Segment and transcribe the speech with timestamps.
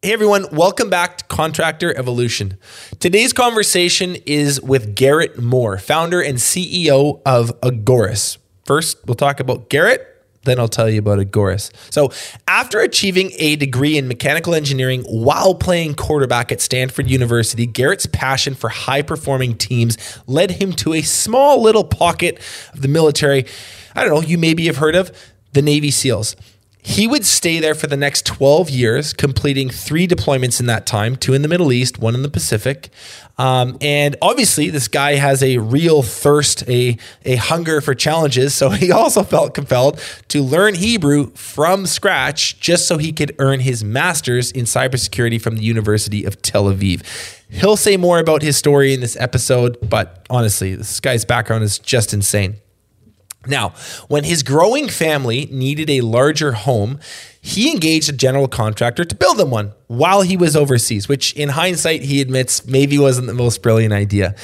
[0.00, 2.56] Hey everyone, welcome back to Contractor Evolution.
[3.00, 8.38] Today's conversation is with Garrett Moore, founder and CEO of Agorist.
[8.64, 10.06] First, we'll talk about Garrett,
[10.44, 11.72] then I'll tell you about Agorist.
[11.92, 12.12] So,
[12.46, 18.54] after achieving a degree in mechanical engineering while playing quarterback at Stanford University, Garrett's passion
[18.54, 22.38] for high performing teams led him to a small little pocket
[22.72, 23.46] of the military.
[23.96, 25.10] I don't know, you maybe have heard of
[25.54, 26.36] the Navy SEALs.
[26.88, 31.16] He would stay there for the next 12 years, completing three deployments in that time
[31.16, 32.88] two in the Middle East, one in the Pacific.
[33.36, 38.54] Um, and obviously, this guy has a real thirst, a, a hunger for challenges.
[38.54, 43.60] So he also felt compelled to learn Hebrew from scratch just so he could earn
[43.60, 47.02] his master's in cybersecurity from the University of Tel Aviv.
[47.50, 51.78] He'll say more about his story in this episode, but honestly, this guy's background is
[51.78, 52.56] just insane.
[53.46, 53.70] Now,
[54.08, 56.98] when his growing family needed a larger home,
[57.40, 61.50] he engaged a general contractor to build them one while he was overseas, which in
[61.50, 64.34] hindsight, he admits maybe wasn't the most brilliant idea.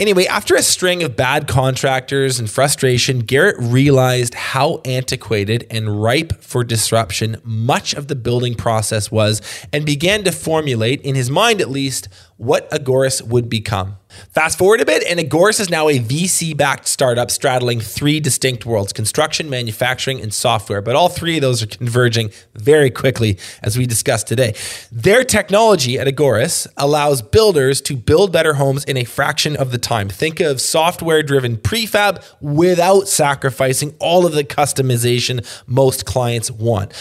[0.00, 6.42] Anyway, after a string of bad contractors and frustration, Garrett realized how antiquated and ripe
[6.42, 9.40] for disruption much of the building process was
[9.72, 13.96] and began to formulate, in his mind at least, what Agoras would become.
[14.30, 18.64] Fast forward a bit, and Agorist is now a VC backed startup straddling three distinct
[18.64, 20.80] worlds construction, manufacturing, and software.
[20.80, 24.54] But all three of those are converging very quickly, as we discussed today.
[24.90, 29.78] Their technology at Agorist allows builders to build better homes in a fraction of the
[29.78, 30.08] time.
[30.08, 36.92] Think of software driven prefab without sacrificing all of the customization most clients want.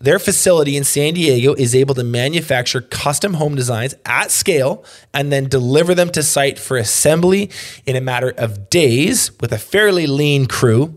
[0.00, 5.32] Their facility in San Diego is able to manufacture custom home designs at scale and
[5.32, 7.50] then deliver them to site for assembly
[7.84, 10.94] in a matter of days with a fairly lean crew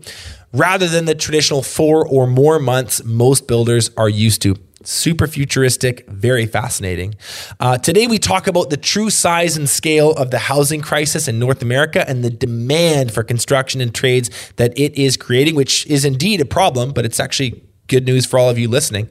[0.52, 4.54] rather than the traditional four or more months most builders are used to.
[4.84, 7.14] Super futuristic, very fascinating.
[7.58, 11.38] Uh, today, we talk about the true size and scale of the housing crisis in
[11.38, 16.04] North America and the demand for construction and trades that it is creating, which is
[16.04, 19.08] indeed a problem, but it's actually good news for all of you listening.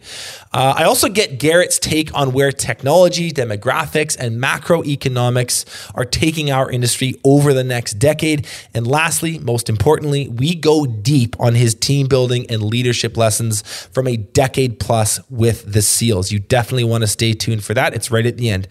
[0.54, 6.70] Uh, I also get Garrett's take on where technology, demographics, and macroeconomics are taking our
[6.70, 8.48] industry over the next decade.
[8.74, 13.62] And lastly, most importantly, we go deep on his team building and leadership lessons
[13.94, 16.32] from a decade plus with the SEALs.
[16.32, 17.94] You definitely want to stay tuned for that.
[17.94, 18.68] It's right at the end.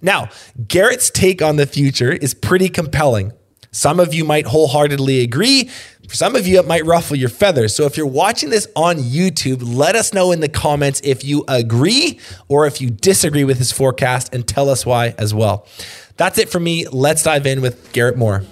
[0.00, 0.28] Now,
[0.66, 3.32] Garrett's take on the future is pretty compelling.
[3.74, 5.70] Some of you might wholeheartedly agree.
[6.06, 7.74] For some of you, it might ruffle your feathers.
[7.74, 11.42] So if you're watching this on YouTube, let us know in the comments if you
[11.48, 15.66] agree or if you disagree with his forecast and tell us why as well.
[16.18, 16.86] That's it for me.
[16.88, 18.42] Let's dive in with Garrett Moore.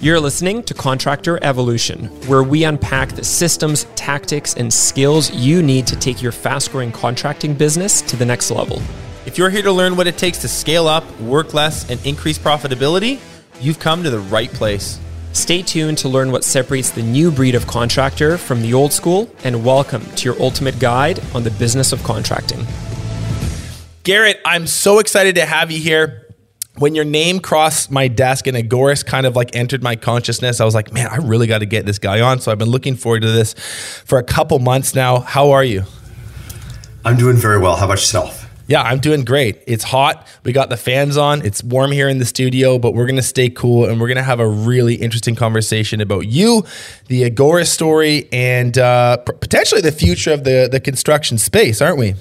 [0.00, 5.86] You're listening to Contractor Evolution, where we unpack the systems, tactics, and skills you need
[5.88, 8.80] to take your fast growing contracting business to the next level.
[9.26, 12.38] If you're here to learn what it takes to scale up, work less, and increase
[12.38, 13.20] profitability,
[13.60, 14.98] you've come to the right place.
[15.32, 19.30] Stay tuned to learn what separates the new breed of contractor from the old school,
[19.44, 22.66] and welcome to your ultimate guide on the business of contracting.
[24.02, 26.22] Garrett, I'm so excited to have you here.
[26.78, 30.64] When your name crossed my desk and Agorist kind of like entered my consciousness, I
[30.64, 32.40] was like, man, I really got to get this guy on.
[32.40, 33.54] So I've been looking forward to this
[34.04, 35.20] for a couple months now.
[35.20, 35.84] How are you?
[37.04, 37.76] I'm doing very well.
[37.76, 38.45] How about yourself?
[38.68, 39.62] Yeah, I'm doing great.
[39.66, 40.26] It's hot.
[40.42, 41.44] We got the fans on.
[41.46, 44.16] It's warm here in the studio, but we're going to stay cool and we're going
[44.16, 46.64] to have a really interesting conversation about you,
[47.06, 52.14] the Agora story, and uh, potentially the future of the, the construction space, aren't we?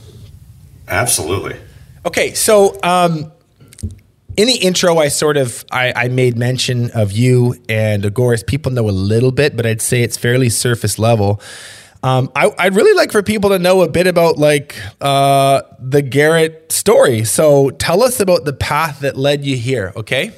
[0.87, 1.59] Absolutely.
[2.05, 3.31] Okay, so um,
[4.37, 8.45] in the intro, I sort of I, I, made mention of you and Agorist.
[8.45, 11.41] People know a little bit, but I'd say it's fairly surface level.
[12.03, 16.01] Um, I, would really like for people to know a bit about like uh, the
[16.01, 17.23] Garrett story.
[17.23, 19.91] So tell us about the path that led you here.
[19.95, 20.31] Okay.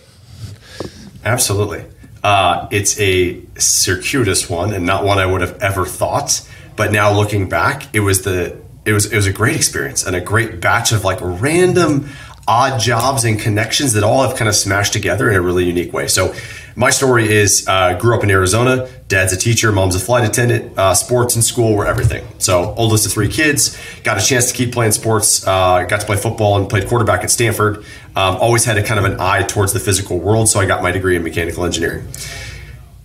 [1.25, 1.83] Absolutely.
[2.23, 6.47] Uh, it's a circuitous one and not one I would have ever thought.
[6.77, 10.15] But now looking back, it was the it was it was a great experience and
[10.15, 12.09] a great batch of like random
[12.47, 15.91] odd jobs and connections that all have kind of smashed together in a really unique
[15.91, 16.07] way.
[16.07, 16.33] So
[16.77, 18.87] my story is uh, grew up in Arizona.
[19.07, 20.77] Dad's a teacher, mom's a flight attendant.
[20.77, 22.25] Uh, sports and school were everything.
[22.37, 25.45] So oldest of three kids, got a chance to keep playing sports.
[25.45, 27.77] Uh, got to play football and played quarterback at Stanford.
[28.15, 30.83] Um, always had a kind of an eye towards the physical world, so I got
[30.83, 32.07] my degree in mechanical engineering.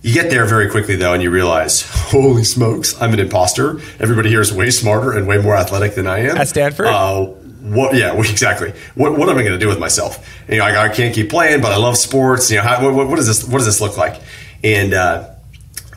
[0.03, 3.79] You get there very quickly though, and you realize, holy smokes, I'm an imposter.
[3.99, 6.37] Everybody here is way smarter and way more athletic than I am.
[6.37, 6.85] At Stanford?
[6.85, 7.95] Uh, what?
[7.95, 8.73] Yeah, exactly.
[8.95, 10.27] What, what am I going to do with myself?
[10.49, 12.51] You know, I, I, can't keep playing, but I love sports.
[12.51, 14.21] You know, how, what, what, does this what does this look like?
[14.63, 15.29] And uh,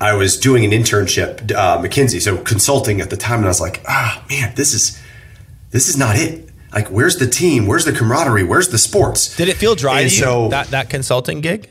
[0.00, 3.60] I was doing an internship, uh, McKinsey, so consulting at the time, and I was
[3.60, 5.00] like, ah, man, this is
[5.70, 6.48] this is not it.
[6.72, 7.66] Like, where's the team?
[7.66, 8.44] Where's the camaraderie?
[8.44, 9.34] Where's the sports?
[9.36, 11.70] Did it feel dry And to you, so- that, that consulting gig?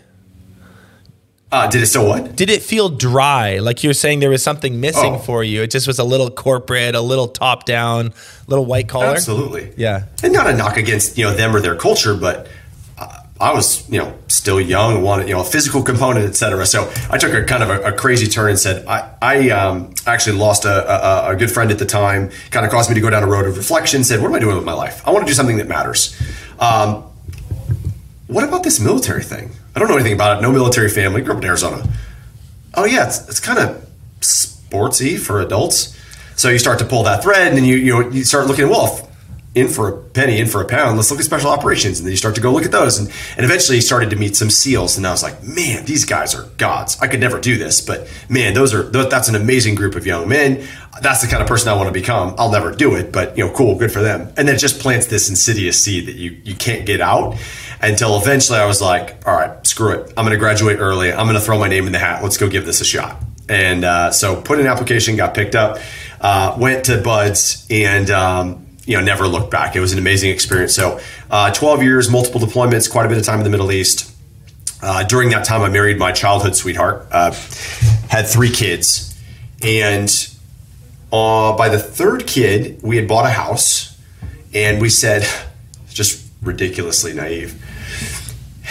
[1.51, 2.35] Uh, did it still what?
[2.35, 3.59] Did it feel dry?
[3.59, 5.19] Like you're saying there was something missing Oh.
[5.19, 5.61] for you.
[5.61, 9.05] It just was a little corporate, a little top down, a little white collar.
[9.07, 9.71] Absolutely.
[9.77, 10.05] Yeah.
[10.23, 12.47] And not a knock against, you know, them or their culture, but
[13.37, 16.65] I was, you know, still young, wanted, you know, a physical component, etc.
[16.65, 19.93] So I took a kind of a, a crazy turn and said, I, I um,
[20.07, 23.01] actually lost a, a, a good friend at the time, kind of caused me to
[23.01, 25.05] go down a road of reflection, said, what am I doing with my life?
[25.05, 26.15] I want to do something that matters.
[26.59, 27.03] Um,
[28.27, 29.51] what about this military thing?
[29.75, 30.41] I don't know anything about it.
[30.41, 31.21] No military family.
[31.21, 31.87] Grew up in Arizona.
[32.73, 33.87] Oh yeah, it's, it's kind of
[34.21, 35.99] sportsy for adults.
[36.37, 38.69] So you start to pull that thread, and then you you know you start looking.
[38.69, 39.04] Well,
[39.55, 40.97] in for a penny, in for a pound.
[40.97, 43.09] Let's look at special operations, and then you start to go look at those, and
[43.37, 46.35] and eventually you started to meet some SEALs, and I was like, man, these guys
[46.35, 46.97] are gods.
[47.01, 50.27] I could never do this, but man, those are that's an amazing group of young
[50.27, 50.67] men.
[51.01, 52.35] That's the kind of person I want to become.
[52.37, 54.33] I'll never do it, but you know, cool, good for them.
[54.37, 57.37] And then it just plants this insidious seed that you you can't get out
[57.81, 60.09] until eventually I was like, all right, screw it.
[60.17, 61.11] I'm going to graduate early.
[61.13, 62.23] I'm going to throw my name in the hat.
[62.23, 63.21] Let's go give this a shot.
[63.47, 65.79] And uh, so put an application, got picked up,
[66.19, 69.75] uh, went to BUD/S, and um, you know never looked back.
[69.75, 70.73] It was an amazing experience.
[70.73, 70.99] So
[71.29, 74.11] uh, 12 years, multiple deployments, quite a bit of time in the Middle East.
[74.81, 77.31] Uh, during that time, I married my childhood sweetheart, uh,
[78.09, 79.17] had three kids,
[79.63, 80.09] and
[81.11, 83.97] uh, by the third kid, we had bought a house,
[84.53, 85.27] and we said,
[85.89, 87.61] just ridiculously naive,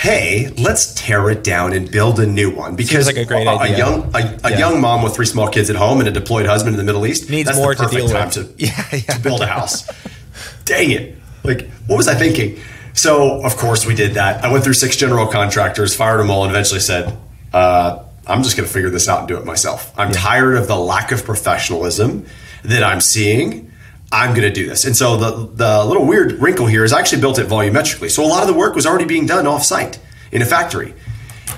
[0.05, 3.51] hey, let's tear it down and build a new one because like a great a,
[3.51, 3.79] idea.
[3.79, 4.59] young a, a Yeah.
[4.59, 7.07] young mom with three small kids at home and a deployed husband in the Middle
[7.07, 8.35] East Needs that's more the to deal time with.
[8.35, 9.15] to, Yeah, yeah.
[9.15, 9.89] to build a house.
[10.67, 11.17] Dang it!
[11.43, 12.59] Like, what was I thinking?
[12.93, 14.45] So, of course, we did that.
[14.45, 17.17] I went through six general contractors, fired them all, and eventually said,
[17.53, 19.93] uh, "I'm just going to figure this out and do it myself.
[19.97, 22.27] I'm tired of the lack of professionalism
[22.63, 23.71] that I'm seeing."
[24.15, 24.85] I'm going to do this.
[24.85, 28.11] And so the the little weird wrinkle here is I actually built it volumetrically.
[28.11, 29.99] So a lot of the work was already being done off site
[30.31, 30.95] in a factory.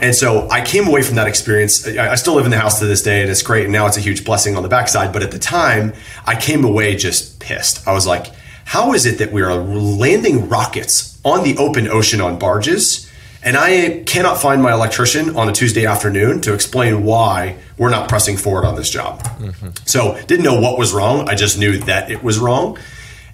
[0.01, 1.87] And so I came away from that experience.
[1.87, 3.65] I, I still live in the house to this day, and it's great.
[3.65, 5.13] And now it's a huge blessing on the backside.
[5.13, 5.93] But at the time,
[6.27, 7.87] I came away just pissed.
[7.87, 8.27] I was like,
[8.65, 13.11] how is it that we are landing rockets on the open ocean on barges?
[13.47, 18.09] And I cannot find my electrician on a Tuesday afternoon to explain why we're not
[18.09, 19.23] pressing forward on this job.
[19.23, 19.69] Mm-hmm.
[19.85, 21.29] So didn't know what was wrong.
[21.29, 22.77] I just knew that it was wrong.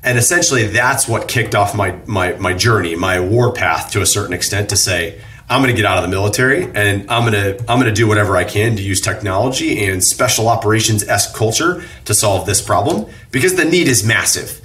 [0.03, 4.06] And essentially that's what kicked off my my my journey, my war path to a
[4.06, 5.19] certain extent to say,
[5.49, 7.93] I'm going to get out of the military and I'm going to I'm going to
[7.93, 12.61] do whatever I can to use technology and special operations esque culture to solve this
[12.61, 14.61] problem because the need is massive.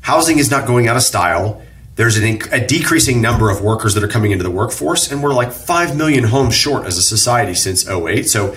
[0.00, 1.60] Housing is not going out of style.
[1.96, 5.32] There's an, a decreasing number of workers that are coming into the workforce, and we're
[5.34, 8.28] like 5 million homes short as a society since 08.
[8.28, 8.54] So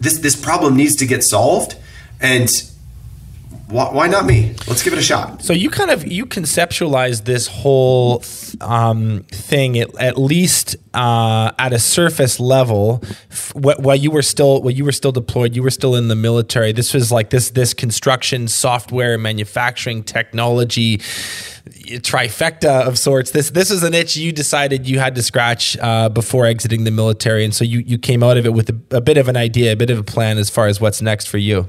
[0.00, 1.76] this, this problem needs to get solved.
[2.20, 2.50] And
[3.68, 4.54] why, not me?
[4.68, 5.42] Let's give it a shot.
[5.42, 8.22] So you kind of you conceptualized this whole
[8.60, 13.02] um, thing at, at least uh, at a surface level.
[13.30, 16.14] f- While you were still while you were still deployed, you were still in the
[16.16, 16.72] military.
[16.72, 21.00] This was like this this construction software manufacturing technology
[22.00, 23.30] trifecta of sorts.
[23.30, 26.90] This this is an itch you decided you had to scratch uh, before exiting the
[26.90, 29.36] military, and so you you came out of it with a, a bit of an
[29.36, 31.68] idea, a bit of a plan as far as what's next for you.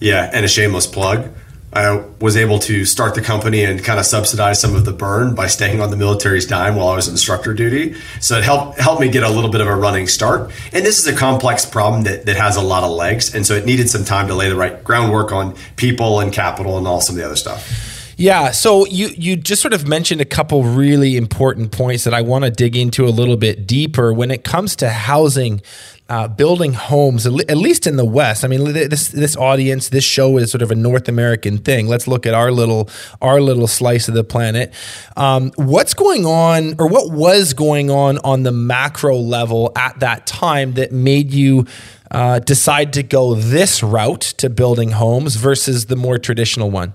[0.00, 1.30] Yeah, and a shameless plug.
[1.70, 5.34] I was able to start the company and kind of subsidize some of the burn
[5.34, 7.94] by staying on the military's dime while I was instructor duty.
[8.20, 10.50] So it helped helped me get a little bit of a running start.
[10.72, 13.34] And this is a complex problem that, that has a lot of legs.
[13.34, 16.78] And so it needed some time to lay the right groundwork on people and capital
[16.78, 17.97] and all some of the other stuff.
[18.20, 22.20] Yeah, so you you just sort of mentioned a couple really important points that I
[22.20, 25.62] want to dig into a little bit deeper when it comes to housing,
[26.08, 28.44] uh, building homes, at least in the West.
[28.44, 31.86] I mean, this this audience, this show is sort of a North American thing.
[31.86, 32.90] Let's look at our little
[33.22, 34.74] our little slice of the planet.
[35.16, 40.26] Um, what's going on, or what was going on on the macro level at that
[40.26, 41.66] time that made you?
[42.10, 46.94] Uh, decide to go this route to building homes versus the more traditional one.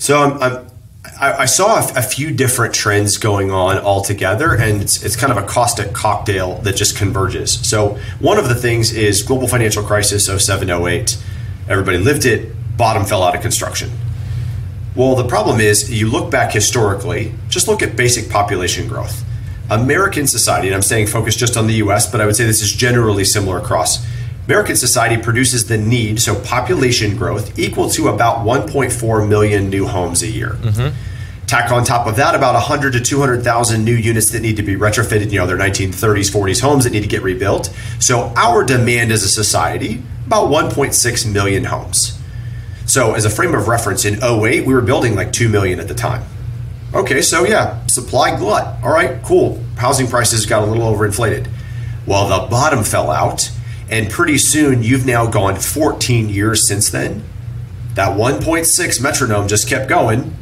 [0.00, 0.66] So I'm, I'm,
[1.20, 5.36] I, saw a, few different trends going on all together, and it's, it's kind of
[5.36, 7.68] a caustic cocktail that just converges.
[7.68, 11.22] So one of the things is global financial crisis 07, 08.
[11.68, 13.90] Everybody lived it, bottom fell out of construction.
[14.96, 19.22] Well, the problem is you look back historically, just look at basic population growth.
[19.70, 22.62] American society, and I'm saying focus just on the US, but I would say this
[22.62, 24.02] is generally similar across.
[24.50, 30.24] American society produces the need, so population growth, equal to about 1.4 million new homes
[30.24, 30.56] a year.
[30.60, 31.46] Mm-hmm.
[31.46, 34.74] Tack on top of that about 100 to 200,000 new units that need to be
[34.74, 35.30] retrofitted.
[35.30, 37.72] You know, they're 1930s, 40s homes that need to get rebuilt.
[38.00, 42.18] So our demand as a society, about 1.6 million homes.
[42.86, 45.86] So, as a frame of reference, in 08, we were building like 2 million at
[45.86, 46.24] the time.
[46.92, 48.82] Okay, so yeah, supply glut.
[48.82, 49.62] All right, cool.
[49.76, 51.48] Housing prices got a little overinflated.
[52.04, 53.48] Well, the bottom fell out,
[53.90, 57.24] and pretty soon you've now gone 14 years since then.
[57.94, 60.34] That 1.6 metronome just kept going,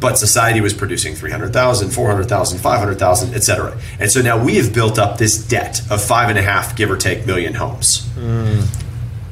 [0.00, 3.78] but society was producing 300,000, 400,000, 500,000, etc.
[4.00, 6.90] And so now we have built up this debt of five and a half, give
[6.90, 8.06] or take, million homes.
[8.16, 8.66] Mm.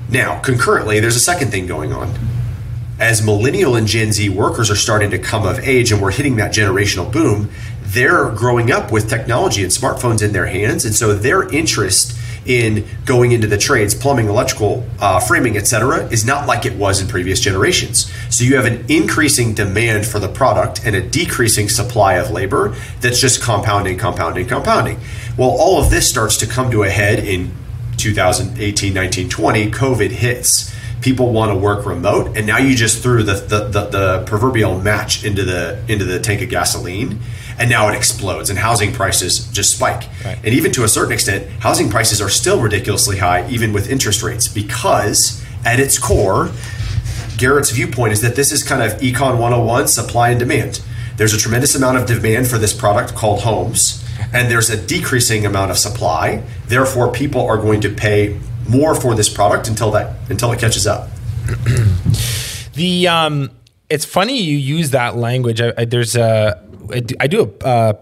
[0.08, 2.14] Now, concurrently, there's a second thing going on
[2.98, 6.36] as millennial and Gen Z workers are starting to come of age and we're hitting
[6.36, 7.50] that generational boom,
[7.82, 10.84] they're growing up with technology and smartphones in their hands.
[10.84, 16.24] And so their interest in going into the trades, plumbing, electrical, uh, framing, etc., is
[16.24, 18.10] not like it was in previous generations.
[18.30, 22.76] So you have an increasing demand for the product and a decreasing supply of labor
[23.00, 24.98] that's just compounding, compounding, compounding.
[25.36, 27.52] Well, all of this starts to come to a head in
[27.96, 29.70] 2018, 19, 20.
[29.70, 33.86] COVID hits people want to work remote and now you just threw the, the, the,
[33.90, 37.20] the, proverbial match into the into the tank of gasoline
[37.58, 40.38] and now it explodes and housing prices just spike right.
[40.44, 44.22] and even to a certain extent housing prices are still ridiculously high even with interest
[44.22, 46.50] rates because at its core
[47.36, 50.82] garrett's viewpoint is that this is kind of econ 101 supply and demand
[51.16, 55.46] there's a tremendous amount of demand for this product called homes and there's a decreasing
[55.46, 60.16] amount of supply therefore people are going to pay more for this product until that
[60.30, 61.08] until it catches up.
[62.74, 63.50] the um,
[63.88, 65.60] it's funny you use that language.
[65.60, 66.62] I, I, there's a
[67.20, 67.92] I do a uh,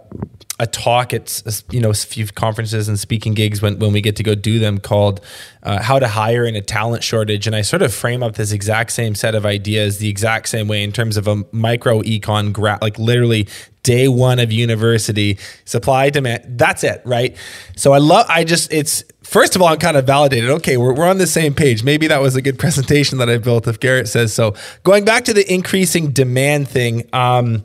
[0.60, 4.14] a talk at you know a few conferences and speaking gigs when, when we get
[4.16, 5.20] to go do them called
[5.64, 7.46] uh, how to hire in a talent shortage.
[7.46, 10.68] And i sort of frame up this exact same set of ideas the exact same
[10.68, 13.48] way in terms of a micro econ gra- like literally
[13.82, 17.36] day one of university supply demand that's it right?
[17.76, 19.02] So i love i just it's
[19.34, 20.48] first of all, I'm kind of validated.
[20.48, 21.82] Okay, we're, we're on the same page.
[21.82, 24.54] Maybe that was a good presentation that I built if Garrett says so.
[24.84, 27.64] Going back to the increasing demand thing, um,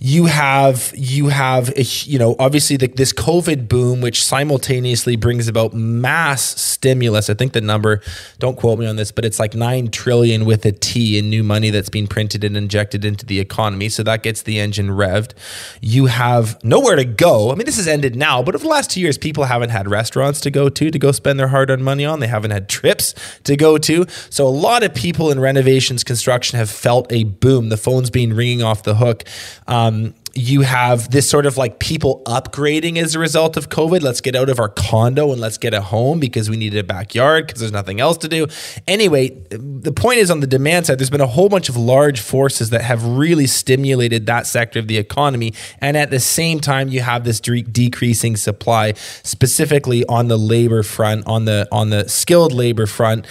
[0.00, 5.74] you have you have you know obviously the, this COVID boom, which simultaneously brings about
[5.74, 7.28] mass stimulus.
[7.28, 8.00] I think the number,
[8.38, 11.42] don't quote me on this, but it's like nine trillion with a T in new
[11.42, 13.88] money that's being printed and injected into the economy.
[13.88, 15.32] So that gets the engine revved.
[15.80, 17.50] You have nowhere to go.
[17.50, 19.88] I mean, this has ended now, but over the last two years, people haven't had
[19.88, 22.20] restaurants to go to to go spend their hard-earned money on.
[22.20, 24.06] They haven't had trips to go to.
[24.30, 27.68] So a lot of people in renovations construction have felt a boom.
[27.68, 29.24] The phone's being ringing off the hook.
[29.66, 34.02] Um, you have this sort of like people upgrading as a result of COVID.
[34.02, 36.84] Let's get out of our condo and let's get a home because we needed a
[36.84, 38.46] backyard because there's nothing else to do.
[38.86, 42.20] Anyway, the point is on the demand side, there's been a whole bunch of large
[42.20, 45.54] forces that have really stimulated that sector of the economy.
[45.80, 50.84] And at the same time, you have this de- decreasing supply, specifically on the labor
[50.84, 53.26] front, on the on the skilled labor front.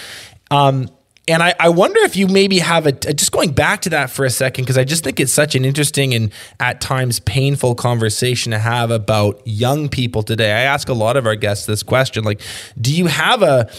[0.51, 0.89] Um,
[1.27, 4.23] and I, I wonder if you maybe have a just going back to that for
[4.23, 8.51] a second because I just think it's such an interesting and at times painful conversation
[8.51, 10.51] to have about young people today.
[10.51, 12.41] I ask a lot of our guests this question like,
[12.79, 13.69] do you have a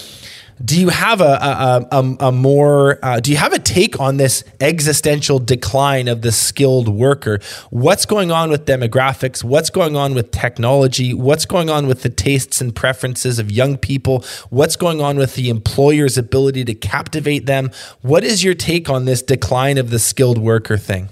[0.65, 4.17] do you have a a, a, a more uh, do you have a take on
[4.17, 7.41] this existential decline of the skilled worker?
[7.71, 9.45] What's going on with demographics?
[9.45, 11.15] What's going on with technology?
[11.15, 14.25] What's going on with the tastes and preferences of young people?
[14.51, 17.71] What's going on with the employer's ability to captivate them?
[18.03, 21.09] What is your take on this decline of the skilled worker thing?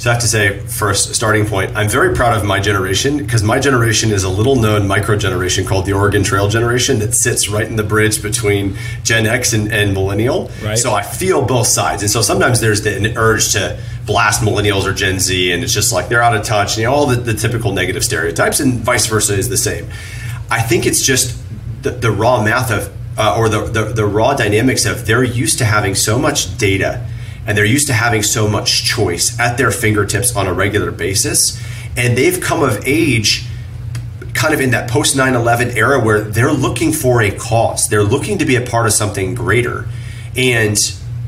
[0.00, 3.42] So I have to say, first, starting point, I'm very proud of my generation because
[3.42, 7.50] my generation is a little known micro generation called the Oregon Trail generation that sits
[7.50, 10.50] right in the bridge between Gen X and, and millennial.
[10.62, 10.78] Right.
[10.78, 12.00] So I feel both sides.
[12.00, 15.74] And so sometimes there's the, an urge to blast millennials or Gen Z, and it's
[15.74, 18.58] just like they're out of touch, and you know, all the, the typical negative stereotypes,
[18.58, 19.86] and vice versa is the same.
[20.50, 21.38] I think it's just
[21.82, 25.58] the, the raw math of, uh, or the, the, the raw dynamics of they're used
[25.58, 27.06] to having so much data
[27.50, 31.60] and they're used to having so much choice at their fingertips on a regular basis.
[31.96, 33.44] And they've come of age
[34.34, 38.04] kind of in that post 9 11 era where they're looking for a cause, they're
[38.04, 39.88] looking to be a part of something greater.
[40.36, 40.76] And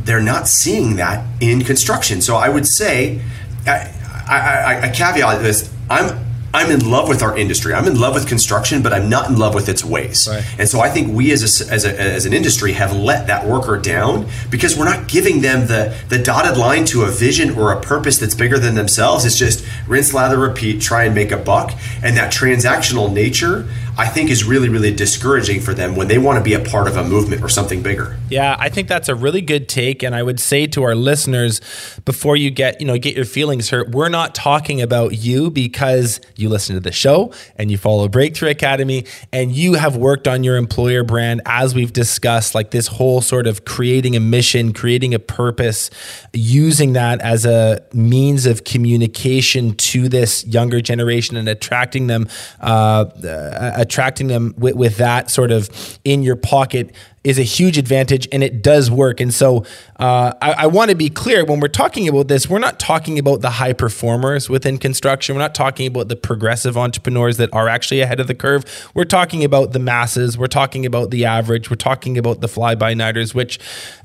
[0.05, 2.23] they're not seeing that in construction.
[2.23, 3.21] So I would say,
[3.67, 3.93] I,
[4.29, 6.25] I, I caveat this I'm
[6.55, 7.73] I'm in love with our industry.
[7.73, 10.29] I'm in love with construction, but I'm not in love with its ways.
[10.31, 10.45] Right.
[10.59, 13.47] And so I think we as, a, as, a, as an industry have let that
[13.47, 17.73] worker down because we're not giving them the, the dotted line to a vision or
[17.73, 19.25] a purpose that's bigger than themselves.
[19.25, 21.73] It's just rinse, lather, repeat, try and make a buck.
[22.03, 23.67] And that transactional nature,
[23.97, 26.87] I think is really, really discouraging for them when they want to be a part
[26.87, 28.17] of a movement or something bigger.
[28.33, 30.03] Yeah, I think that's a really good take.
[30.03, 31.61] And I would say to our listeners,
[32.07, 36.19] before you get, you know, get your feelings hurt, we're not talking about you because
[36.37, 40.45] you listen to the show and you follow Breakthrough Academy and you have worked on
[40.45, 45.13] your employer brand as we've discussed, like this whole sort of creating a mission, creating
[45.13, 45.91] a purpose,
[46.33, 52.27] using that as a means of communication to this younger generation and attracting them,
[52.63, 57.79] uh, uh, attracting them with, with that sort of in your pocket is a huge
[57.79, 59.21] advantage and it does work.
[59.21, 59.65] And so
[59.97, 63.19] uh, I, I want to be clear when we're talking about this, we're not talking
[63.19, 65.37] about the high performers within construction.
[65.37, 68.91] We're not talking about the progressive entrepreneurs that are actually ahead of the curve.
[68.95, 70.37] We're talking about the masses.
[70.37, 71.71] We're talking about the average.
[71.71, 73.61] We're talking about the fly by nighters, which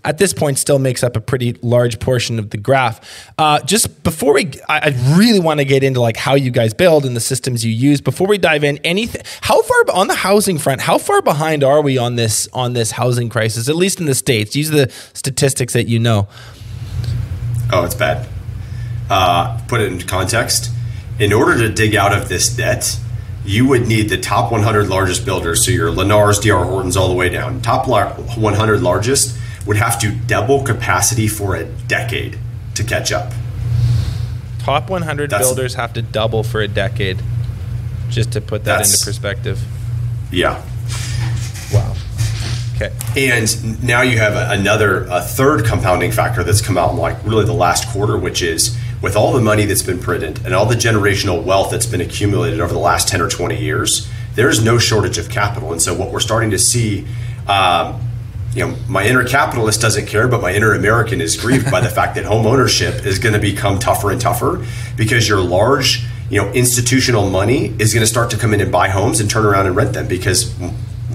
[0.05, 3.31] at this point still makes up a pretty large portion of the graph.
[3.39, 6.75] Uh, just before we, I, I really want to get into like how you guys
[6.75, 7.99] build and the systems you use.
[7.99, 11.81] Before we dive in, anything, how far on the housing front, how far behind are
[11.81, 13.06] we on this on this housing?
[13.07, 14.53] Housing crisis, at least in the States?
[14.53, 16.27] These are the statistics that you know.
[17.71, 18.27] Oh, it's bad.
[19.09, 20.71] Uh, put it into context.
[21.19, 22.99] In order to dig out of this debt,
[23.45, 27.15] you would need the top 100 largest builders, so your Lennars, DR Hortons, all the
[27.15, 27.61] way down.
[27.61, 32.37] Top 100 largest would have to double capacity for a decade
[32.75, 33.31] to catch up.
[34.59, 37.23] Top 100 That's, builders have to double for a decade,
[38.09, 39.63] just to put that into perspective.
[40.29, 40.61] Yeah.
[41.73, 41.95] Wow.
[42.79, 42.93] Okay.
[43.15, 47.43] And now you have another, a third compounding factor that's come out in like really
[47.43, 50.75] the last quarter, which is with all the money that's been printed and all the
[50.75, 55.17] generational wealth that's been accumulated over the last 10 or 20 years, there's no shortage
[55.17, 55.71] of capital.
[55.71, 57.07] And so what we're starting to see,
[57.47, 57.99] um,
[58.53, 61.89] you know, my inner capitalist doesn't care, but my inner American is grieved by the
[61.97, 64.63] fact that home ownership is going to become tougher and tougher
[64.95, 68.71] because your large, you know, institutional money is going to start to come in and
[68.71, 70.53] buy homes and turn around and rent them because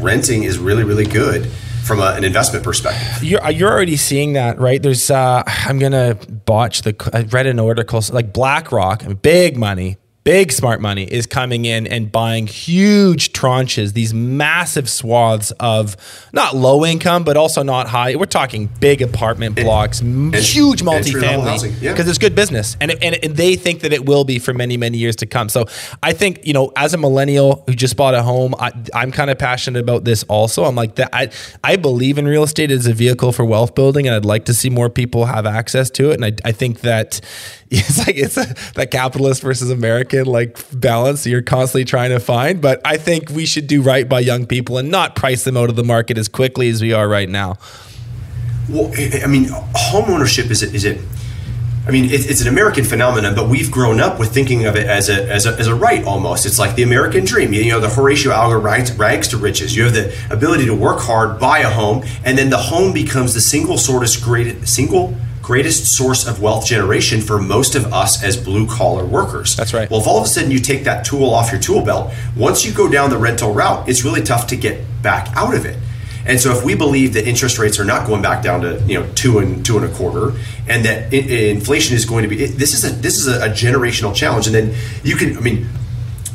[0.02, 1.46] renting is really, really good
[1.84, 3.24] from a, an investment perspective.
[3.24, 4.82] You're, you're already seeing that, right?
[4.82, 9.96] There's, uh, I'm going to botch the, I read an article, like BlackRock, big money,
[10.24, 15.96] big smart money is coming in and buying huge tranches, these massive swaths of
[16.32, 18.14] not low income, but also not high.
[18.14, 21.94] We're talking big apartment blocks, and, huge multifamily, because yeah.
[22.08, 24.76] it's good business, and, it, and, and they think that it will be for many
[24.76, 25.48] many years to come.
[25.48, 25.66] So
[26.02, 29.30] I think you know, as a millennial who just bought a home, I, I'm kind
[29.30, 30.24] of passionate about this.
[30.24, 31.10] Also, I'm like that.
[31.12, 31.30] I
[31.64, 34.54] I believe in real estate as a vehicle for wealth building, and I'd like to
[34.54, 36.14] see more people have access to it.
[36.14, 37.20] And I, I think that
[37.70, 39.70] it's like it's a, that capitalist versus
[40.12, 42.60] Like balance you're constantly trying to find.
[42.60, 45.70] But I think we should do right by young people and not price them out
[45.70, 47.56] of the market as quickly as we are right now.
[48.68, 51.00] Well, I mean, home ownership is it is it.
[51.84, 55.08] I mean, it's an American phenomenon, but we've grown up with thinking of it as
[55.08, 56.46] a, as a, as a right almost.
[56.46, 57.52] It's like the American dream.
[57.52, 59.74] You know, the Horatio Alger rags, rags to riches.
[59.74, 63.34] You have the ability to work hard, buy a home, and then the home becomes
[63.34, 68.36] the single source, great, single greatest source of wealth generation for most of us as
[68.36, 69.56] blue collar workers.
[69.56, 69.90] That's right.
[69.90, 72.64] Well, if all of a sudden you take that tool off your tool belt, once
[72.64, 75.76] you go down the rental route, it's really tough to get back out of it.
[76.24, 79.00] And so, if we believe that interest rates are not going back down to you
[79.00, 82.74] know two and two and a quarter, and that inflation is going to be this
[82.74, 85.66] is a this is a generational challenge, and then you can I mean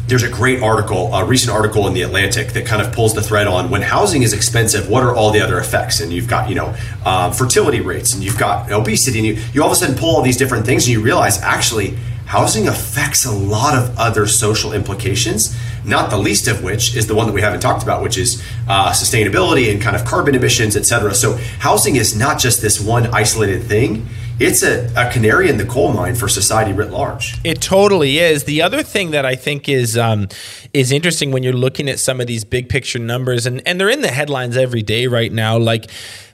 [0.07, 3.21] there's a great article, a recent article in the Atlantic that kind of pulls the
[3.21, 4.89] thread on when housing is expensive.
[4.89, 5.99] What are all the other effects?
[5.99, 9.61] And you've got you know uh, fertility rates, and you've got obesity, and you you
[9.61, 13.25] all of a sudden pull all these different things, and you realize actually housing affects
[13.25, 15.55] a lot of other social implications.
[15.85, 18.43] Not the least of which is the one that we haven't talked about, which is
[18.67, 21.15] uh, sustainability and kind of carbon emissions, et cetera.
[21.15, 24.07] So housing is not just this one isolated thing
[24.39, 27.37] it's a, a canary in the coal mine for society writ large.
[27.43, 28.43] It totally is.
[28.43, 30.27] The other thing that I think is um,
[30.73, 33.89] is interesting when you're looking at some of these big picture numbers, and, and they're
[33.89, 35.89] in the headlines every day right now, like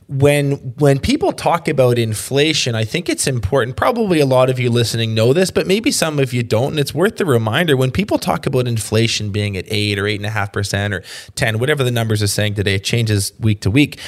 [0.08, 3.78] when when people talk about inflation, I think it's important.
[3.78, 6.72] Probably a lot of you listening know this, but maybe some of you don't.
[6.72, 10.20] And it's worth the reminder when people talk about inflation being at eight or eight
[10.20, 11.04] and a half percent or
[11.36, 14.00] ten, whatever the numbers are saying today, it changes week to week.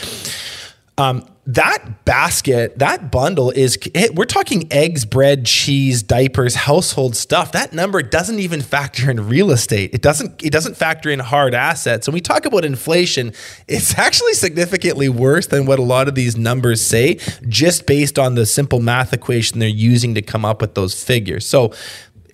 [0.98, 3.78] Um, that basket, that bundle is,
[4.14, 7.52] we're talking eggs, bread, cheese, diapers, household stuff.
[7.52, 9.94] That number doesn't even factor in real estate.
[9.94, 12.08] It doesn't, it doesn't factor in hard assets.
[12.08, 13.32] When we talk about inflation,
[13.68, 18.34] it's actually significantly worse than what a lot of these numbers say, just based on
[18.34, 21.46] the simple math equation they're using to come up with those figures.
[21.46, 21.74] So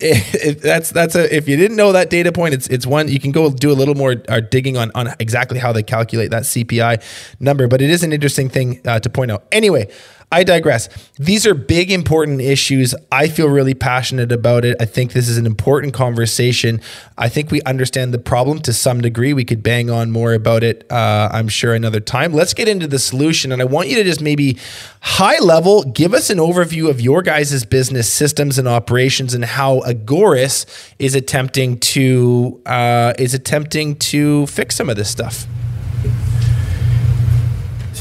[0.62, 3.30] that's that's a if you didn't know that data point, it's it's one you can
[3.30, 7.02] go do a little more uh, digging on on exactly how they calculate that CPI
[7.38, 7.68] number.
[7.68, 9.44] But it is an interesting thing uh, to point out.
[9.52, 9.88] Anyway,
[10.32, 10.88] I digress.
[11.18, 12.94] These are big, important issues.
[13.12, 14.78] I feel really passionate about it.
[14.80, 16.80] I think this is an important conversation.
[17.18, 19.34] I think we understand the problem to some degree.
[19.34, 22.32] We could bang on more about it, uh, I'm sure, another time.
[22.32, 23.52] Let's get into the solution.
[23.52, 24.56] And I want you to just maybe
[25.02, 29.80] high level give us an overview of your guys' business systems and operations and how
[29.80, 30.64] Agoris
[30.98, 35.46] is attempting to uh, is attempting to fix some of this stuff.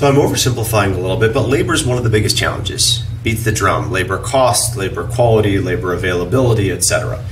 [0.02, 3.04] So I'm oversimplifying a little bit, but labor is one of the biggest challenges.
[3.22, 3.92] Beats the drum.
[3.92, 7.24] Labor cost, labor quality, labor availability, etc.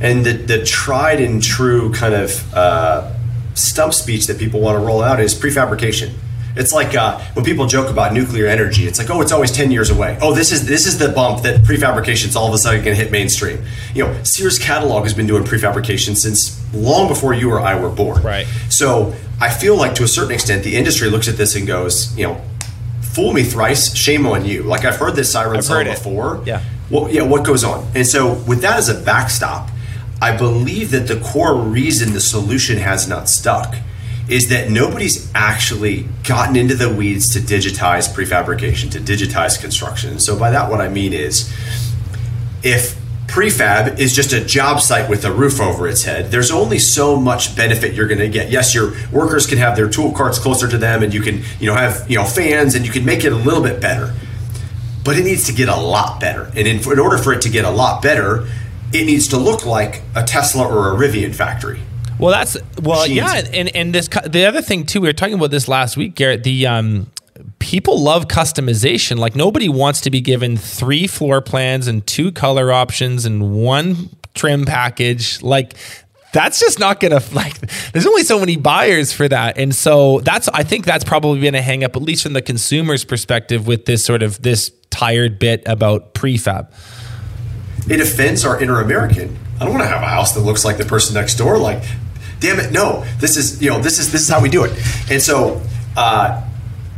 [0.00, 3.12] And the, the tried and true kind of uh,
[3.52, 6.14] stump speech that people want to roll out is prefabrication.
[6.56, 8.86] It's like uh, when people joke about nuclear energy.
[8.86, 10.16] It's like, oh, it's always ten years away.
[10.22, 12.96] Oh, this is this is the bump that prefabrication prefabrication's all of a sudden going
[12.96, 13.62] to hit mainstream.
[13.94, 17.90] You know, Sears catalog has been doing prefabrication since long before you or I were
[17.90, 18.22] born.
[18.22, 18.46] Right.
[18.70, 22.16] So I feel like to a certain extent, the industry looks at this and goes,
[22.16, 22.40] you know,
[23.02, 24.62] fool me thrice, shame on you.
[24.62, 26.42] Like I've heard this siren song before.
[26.46, 26.62] Yeah.
[26.90, 27.22] Well, yeah.
[27.22, 27.90] What goes on?
[27.94, 29.70] And so with that as a backstop,
[30.22, 33.74] I believe that the core reason the solution has not stuck
[34.28, 40.10] is that nobody's actually gotten into the weeds to digitize prefabrication, to digitize construction.
[40.10, 41.52] And so by that, what I mean is,
[42.62, 46.78] if prefab is just a job site with a roof over its head there's only
[46.78, 50.38] so much benefit you're going to get yes your workers can have their tool carts
[50.38, 53.04] closer to them and you can you know have you know fans and you can
[53.04, 54.14] make it a little bit better
[55.04, 57.48] but it needs to get a lot better and in, in order for it to
[57.48, 58.46] get a lot better
[58.92, 61.80] it needs to look like a tesla or a rivian factory
[62.18, 63.16] Well, that's well, Machines.
[63.16, 65.02] yeah, and and this the other thing too.
[65.02, 66.44] We were talking about this last week, Garrett.
[66.44, 67.10] The um,
[67.66, 69.18] people love customization.
[69.18, 74.08] Like nobody wants to be given three floor plans and two color options and one
[74.34, 75.42] trim package.
[75.42, 75.74] Like
[76.32, 77.58] that's just not gonna like.
[77.90, 81.56] There's only so many buyers for that, and so that's I think that's probably been
[81.56, 85.40] a hang up, at least from the consumer's perspective, with this sort of this tired
[85.40, 86.70] bit about prefab.
[87.90, 89.36] it offends our inner American.
[89.58, 91.58] I don't want to have a house that looks like the person next door.
[91.58, 91.82] Like,
[92.38, 93.04] damn it, no.
[93.18, 94.70] This is you know this is this is how we do it.
[95.10, 95.60] And so,
[95.96, 96.45] uh,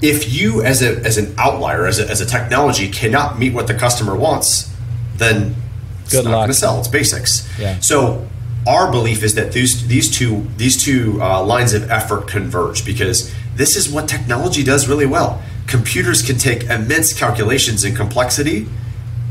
[0.00, 3.66] if you as a as an outlier as a, as a technology cannot meet what
[3.66, 4.72] the customer wants,
[5.16, 5.56] then
[6.02, 6.78] it's Good not going to sell.
[6.78, 7.48] It's basics.
[7.58, 7.78] Yeah.
[7.80, 8.26] So
[8.66, 13.32] our belief is that these these two these two uh, lines of effort converge because
[13.56, 15.42] this is what technology does really well.
[15.66, 18.66] Computers can take immense calculations and complexity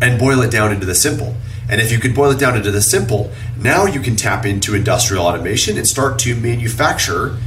[0.02, 1.36] and boil it down into the simple.
[1.70, 4.74] And if you can boil it down into the simple, now you can tap into
[4.74, 7.38] industrial automation and start to manufacture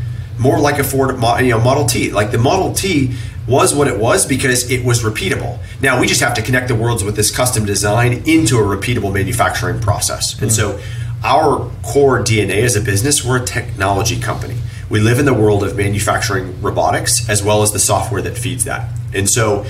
[0.40, 1.10] more like a Ford
[1.42, 2.10] you know, Model T.
[2.10, 3.14] Like the Model T
[3.46, 5.58] was what it was because it was repeatable.
[5.82, 9.12] Now we just have to connect the worlds with this custom design into a repeatable
[9.12, 10.32] manufacturing process.
[10.40, 10.54] And hmm.
[10.54, 10.80] so
[11.22, 14.56] our core DNA as a business, we're a technology company.
[14.88, 18.64] We live in the world of manufacturing robotics as well as the software that feeds
[18.64, 18.90] that.
[19.14, 19.66] And so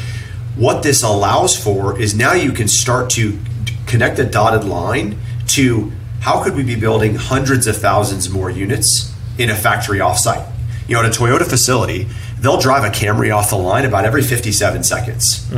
[0.56, 3.38] what this allows for is now you can start to
[3.86, 9.12] connect a dotted line to how could we be building hundreds of thousands more units
[9.38, 10.46] in a factory offsite?
[10.90, 12.08] You know, at a Toyota facility,
[12.40, 15.48] they'll drive a Camry off the line about every 57 seconds.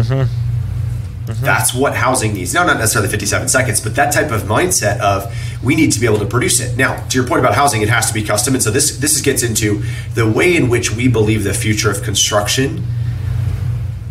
[1.40, 2.52] That's what housing needs.
[2.52, 6.04] No, not necessarily 57 seconds, but that type of mindset of we need to be
[6.04, 6.76] able to produce it.
[6.76, 9.22] Now, to your point about housing, it has to be custom, and so this this
[9.22, 9.82] gets into
[10.14, 12.84] the way in which we believe the future of construction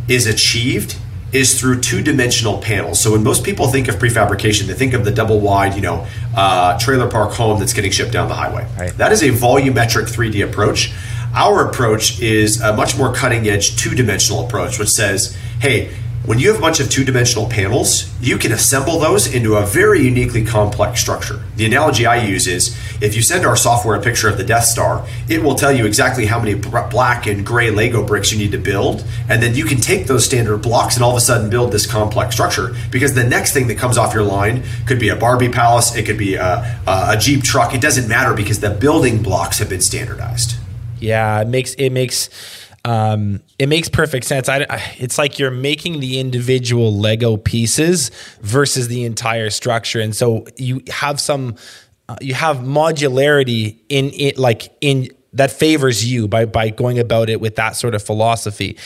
[0.07, 0.97] is achieved
[1.31, 2.99] is through two-dimensional panels.
[2.99, 6.05] So when most people think of prefabrication, they think of the double wide, you know,
[6.35, 8.67] uh, trailer park home that's getting shipped down the highway.
[8.77, 8.91] Right.
[8.97, 10.91] That is a volumetric 3D approach.
[11.33, 15.93] Our approach is a much more cutting-edge two-dimensional approach, which says, hey.
[16.23, 19.65] When you have a bunch of two dimensional panels, you can assemble those into a
[19.65, 21.41] very uniquely complex structure.
[21.55, 24.65] The analogy I use is if you send our software a picture of the Death
[24.65, 28.51] Star, it will tell you exactly how many black and gray Lego bricks you need
[28.51, 29.03] to build.
[29.29, 31.87] And then you can take those standard blocks and all of a sudden build this
[31.87, 35.49] complex structure because the next thing that comes off your line could be a Barbie
[35.49, 37.73] palace, it could be a, a Jeep truck.
[37.73, 40.53] It doesn't matter because the building blocks have been standardized.
[41.01, 42.29] Yeah, it makes it makes
[42.85, 44.49] um, it makes perfect sense.
[44.49, 48.09] I, I- it's like you're making the individual Lego pieces
[48.41, 51.55] versus the entire structure, and so you have some
[52.09, 57.29] uh, you have modularity in it, like in that favors you by by going about
[57.29, 58.77] it with that sort of philosophy.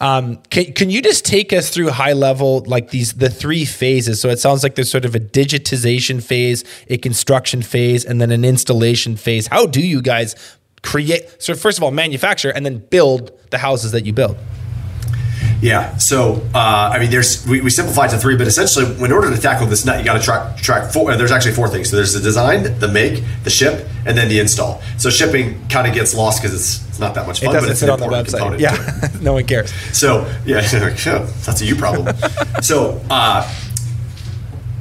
[0.00, 4.20] Um, can can you just take us through high level like these the three phases?
[4.20, 8.30] So it sounds like there's sort of a digitization phase, a construction phase, and then
[8.32, 9.46] an installation phase.
[9.46, 10.34] How do you guys
[10.84, 11.22] create?
[11.42, 14.36] So first of all, manufacture and then build the houses that you build.
[15.60, 15.96] Yeah.
[15.96, 19.40] So, uh, I mean, there's we, we simplified to three, but essentially, in order to
[19.40, 21.10] tackle this nut, you got to track track four.
[21.10, 21.88] uh, There's actually four things.
[21.90, 24.82] So there's the design, the make, the ship, and then the install.
[24.98, 27.70] So shipping kind of gets lost because it's it's not that much fun, but doesn't
[27.70, 28.54] it's sit an on the website.
[28.54, 28.60] it.
[28.60, 29.72] Yeah, no one cares.
[29.96, 30.60] So yeah,
[31.46, 32.14] that's a you problem.
[32.62, 33.48] so uh,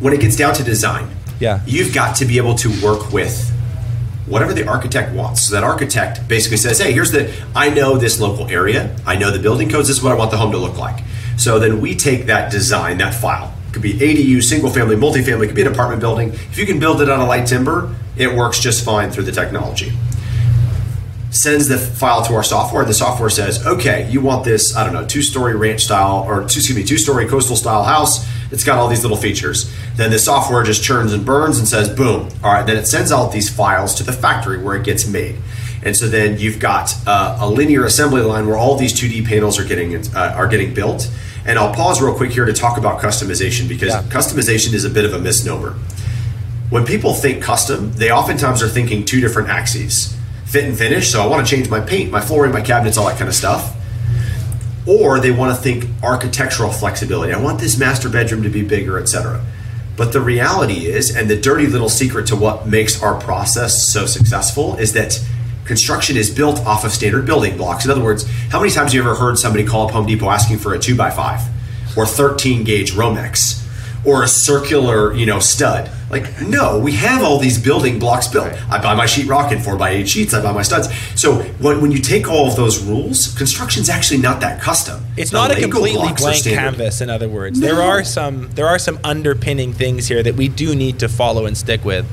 [0.01, 1.07] when it gets down to design,
[1.39, 1.61] Yeah.
[1.65, 3.51] you've got to be able to work with
[4.25, 5.47] whatever the architect wants.
[5.47, 8.95] So that architect basically says, "Hey, here's the I know this local area.
[9.05, 9.87] I know the building codes.
[9.87, 11.03] This is what I want the home to look like."
[11.37, 13.53] So then we take that design, that file.
[13.69, 15.47] It could be ADU, single family, multifamily.
[15.47, 16.29] Could be an apartment building.
[16.29, 19.31] If you can build it on a light timber, it works just fine through the
[19.31, 19.93] technology
[21.33, 22.85] sends the file to our software.
[22.85, 26.41] The software says, okay, you want this, I don't know, two story ranch style or
[26.41, 28.25] two, excuse me, two story coastal style house.
[28.53, 29.69] It's got all these little features.
[29.95, 32.29] Then the software just churns and burns and says, boom.
[32.43, 35.35] All right, then it sends out these files to the factory where it gets made.
[35.83, 39.59] And so then you've got uh, a linear assembly line where all these 2D panels
[39.59, 41.11] are getting uh, are getting built.
[41.45, 44.03] And I'll pause real quick here to talk about customization because Yeah.
[44.03, 45.75] customization is a bit of a misnomer
[46.73, 51.11] when people think custom, they oftentimes are thinking two different axes fit and finish.
[51.11, 53.35] So I want to change my paint, my flooring, my cabinets, all that kind of
[53.35, 53.75] stuff.
[54.85, 57.33] Or they want to think architectural flexibility.
[57.33, 59.43] I want this master bedroom to be bigger, etc.
[59.95, 64.05] But the reality is, and the dirty little secret to what makes our process so
[64.05, 65.23] successful is that
[65.65, 67.85] construction is built off of standard building blocks.
[67.85, 70.29] In other words, how many times have you ever heard somebody call up Home Depot
[70.29, 71.41] asking for a two by five
[71.95, 73.63] or 13 gauge Romex?
[74.05, 75.89] or a circular, you know, stud.
[76.13, 78.53] Like, no, we have all these building blocks built.
[78.69, 80.33] I buy my sheetrock in four by eight sheets.
[80.33, 80.87] I buy my studs.
[81.19, 85.03] So when, when you take all of those rules, construction's actually not that custom.
[85.17, 87.01] It's The not a completely blank canvas.
[87.01, 90.75] In other words, there are some there are some underpinning things here that we do
[90.75, 92.05] need to follow and stick with.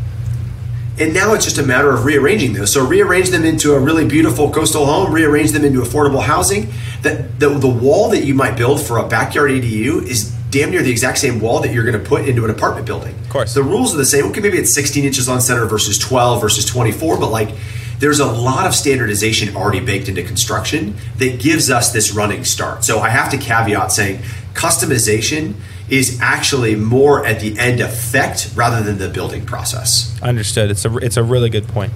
[0.99, 2.75] And now it's just a matter of rearranging those.
[2.75, 6.71] So rearrange them into a really beautiful coastal home, rearrange them into affordable housing.
[7.03, 10.83] That the, the wall that you might build for a backyard ADU is damn near
[10.83, 13.15] the exact same wall that you're going to put into an apartment building.
[13.15, 13.55] Of course.
[13.55, 14.27] The rules are the same.
[14.27, 17.51] Okay, maybe it's 16 inches on center versus 12 versus 24, but like
[17.99, 22.83] there's a lot of standardization already baked into construction that gives us this running start.
[22.85, 24.23] So I have to caveat saying
[24.55, 25.55] customization
[25.91, 30.19] is actually more at the end effect rather than the building process.
[30.23, 30.71] Understood.
[30.71, 31.93] It's a it's a really good point.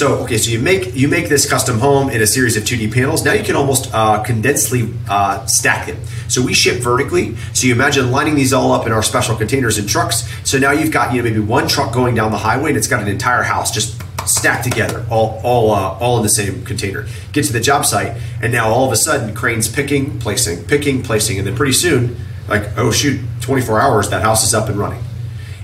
[0.00, 2.90] So okay, so you make you make this custom home in a series of 2D
[2.90, 3.22] panels.
[3.22, 5.98] Now you can almost uh, condensely uh, stack it.
[6.26, 7.36] So we ship vertically.
[7.52, 10.26] So you imagine lining these all up in our special containers and trucks.
[10.42, 12.88] So now you've got you know maybe one truck going down the highway and it's
[12.88, 17.06] got an entire house just stacked together, all all uh, all in the same container.
[17.34, 21.02] Get to the job site, and now all of a sudden cranes picking, placing, picking,
[21.02, 22.16] placing, and then pretty soon,
[22.48, 25.02] like oh shoot, 24 hours that house is up and running.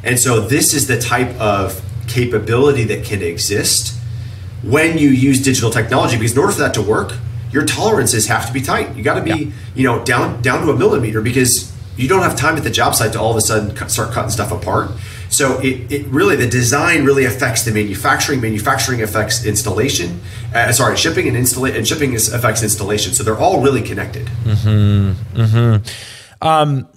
[0.04, 3.95] And so this is the type of capability that can exist
[4.66, 7.12] when you use digital technology because in order for that to work
[7.56, 8.94] your tolerances have to be tight.
[8.96, 9.52] You got to be Yeah.
[9.74, 12.94] you know down down to a millimeter because you don't have time at the job
[12.94, 14.90] site to all of a sudden cut, start cutting stuff apart.
[15.30, 18.40] So it, it really the design really affects the manufacturing.
[18.40, 20.20] Manufacturing affects installation
[20.54, 23.14] uh, sorry shipping and installation and shipping is, affects installation.
[23.14, 25.40] So they're all really connected mm-hmm.
[25.40, 26.46] Mm-hmm.
[26.46, 26.88] Um,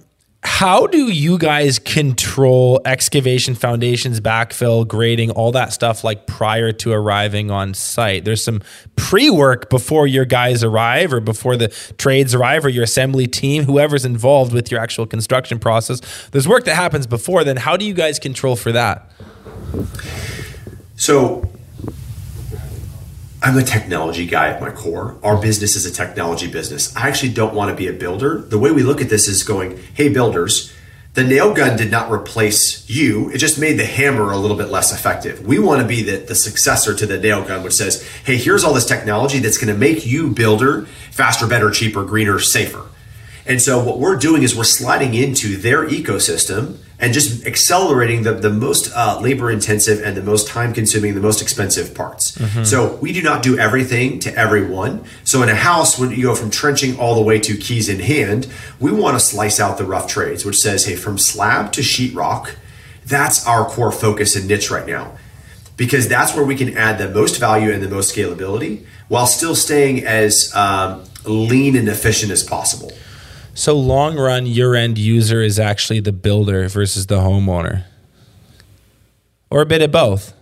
[0.60, 6.92] How do you guys control excavation, foundations, backfill, grading, all that stuff like prior to
[6.92, 8.26] arriving on site?
[8.26, 8.60] There's some
[8.94, 14.04] pre-work before your guys arrive or before the trades arrive or your assembly team, whoever's
[14.04, 16.28] involved with your actual construction process.
[16.30, 17.56] There's work that happens before then.
[17.56, 19.10] How do you guys control for that?
[20.96, 21.50] So
[23.42, 25.16] I'm a technology guy at my core.
[25.22, 26.94] Our business is a technology business.
[26.94, 28.38] I actually don't want to be a builder.
[28.38, 30.74] The way we look at this is going, hey, builders,
[31.14, 33.30] the nail gun did not replace you.
[33.30, 35.46] It just made the hammer a little bit less effective.
[35.46, 38.62] We want to be the, the successor to the nail gun, which says, hey, here's
[38.62, 42.88] all this technology that's going to make you, builder, faster, better, cheaper, greener, safer.
[43.46, 48.34] And so what we're doing is we're sliding into their ecosystem and just accelerating the,
[48.34, 52.36] the most uh, labor intensive and the most time consuming, the most expensive parts.
[52.68, 55.04] So we do not do everything to everyone.
[55.24, 58.00] So in a house, when you go from trenching all the way to keys in
[58.00, 58.46] hand,
[58.78, 62.54] we want to slice out the rough trades, which says, hey, from slab to sheetrock,
[63.06, 65.16] that's our core focus and niche right now
[65.80, 69.54] because that's where we can add the most value and the most scalability while still
[69.54, 72.92] staying as um, lean and efficient as possible.
[73.60, 77.84] So long run, your end user is actually the builder versus the homeowner,
[79.50, 80.32] or a bit of both.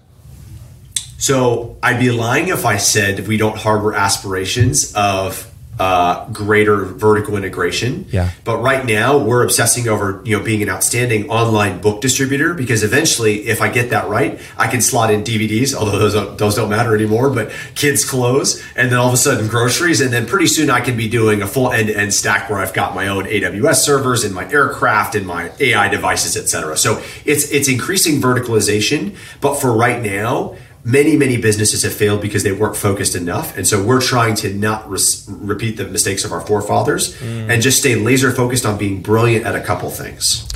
[1.18, 5.47] So I'd be lying if I said we don't harbor aspirations of
[5.78, 8.06] uh, greater vertical integration.
[8.10, 8.30] Yeah.
[8.44, 12.82] But right now, we're obsessing over you know being an outstanding online book distributor because
[12.82, 15.74] eventually, if I get that right, I can slot in DVDs.
[15.74, 17.30] Although those don't, those don't matter anymore.
[17.30, 20.80] But kids' clothes, and then all of a sudden groceries, and then pretty soon I
[20.80, 23.76] can be doing a full end to end stack where I've got my own AWS
[23.76, 26.76] servers and my aircraft and my AI devices, etc.
[26.76, 29.16] So it's it's increasing verticalization.
[29.40, 33.56] But for right now many many businesses have failed because they weren't focused enough.
[33.56, 37.50] And so we're trying to not res- repeat the mistakes of our forefathers mm.
[37.50, 40.48] and just stay laser focused on being brilliant at a couple things.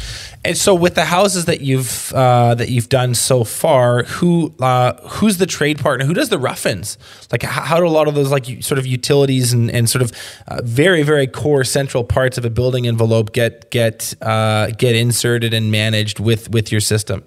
[0.44, 4.94] And so with the houses that you've uh, that you've done so far who uh,
[5.08, 6.04] who's the trade partner?
[6.04, 6.98] Who does the rough-ins?
[7.30, 10.02] Like how, how do a lot of those like sort of utilities and, and sort
[10.02, 10.12] of
[10.48, 15.54] uh, very very core central parts of a building envelope get get uh, get inserted
[15.54, 17.22] and managed with with your system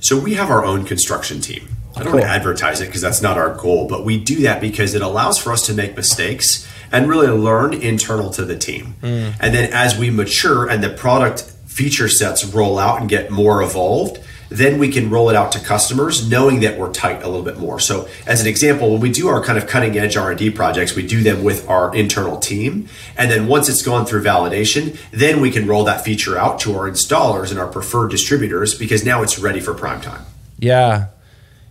[0.00, 1.68] so we have our own construction team.
[1.94, 2.20] I don't cool.
[2.20, 5.02] want to advertise it because that's not our goal, but we do that because it
[5.02, 8.94] allows for us to make mistakes and really learn internal to the team.
[9.02, 9.34] Mm.
[9.40, 13.62] And then as we mature and the product feature sets roll out and get more
[13.62, 17.44] evolved, then we can roll it out to customers knowing that we're tight a little
[17.44, 17.78] bit more.
[17.78, 21.06] So as an example when we do our kind of cutting edge r&d projects we
[21.06, 22.88] do them with our internal team.
[23.16, 26.74] And then once it's gone through validation then we can roll that feature out to
[26.74, 30.24] our installers and our preferred distributors because now it's ready for prime time.
[30.58, 31.06] Yeah.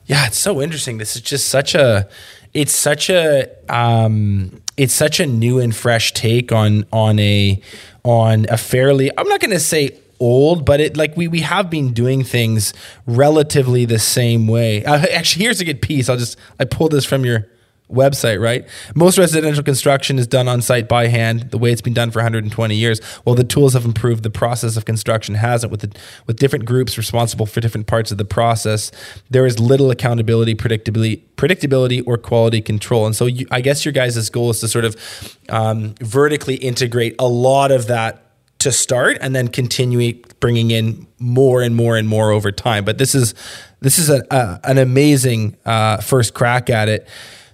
[0.05, 0.97] Yeah it's so interesting.
[0.97, 2.07] This is just such a
[2.53, 7.61] it's such a um, it's such a new and fresh take on on a
[8.03, 11.69] on a fairly i'm not going to say old, but it like we we have
[11.69, 12.73] been doing things
[13.05, 14.83] relatively the same way.
[14.83, 16.09] Uh, actually, here's a good piece.
[16.09, 17.47] I'll just I pulled this from your
[17.91, 18.67] website, right?
[18.95, 22.19] Most residential construction is done on site by hand, the way it's been done for
[22.19, 22.99] 120 years.
[23.23, 24.23] Well, the tools have improved.
[24.23, 28.17] The process of construction hasn't, with the, with different groups responsible for different parts of
[28.17, 28.91] the process.
[29.29, 33.05] There is little accountability, predictability, predictability, or quality control.
[33.05, 37.15] And so, you, I guess your guys' goal is to sort of um, vertically integrate
[37.19, 38.26] a lot of that
[38.59, 42.85] to start and then continue bringing in more and more and more over time.
[42.85, 43.33] But this is
[43.79, 47.07] this is a, a, an amazing uh, first crack at it.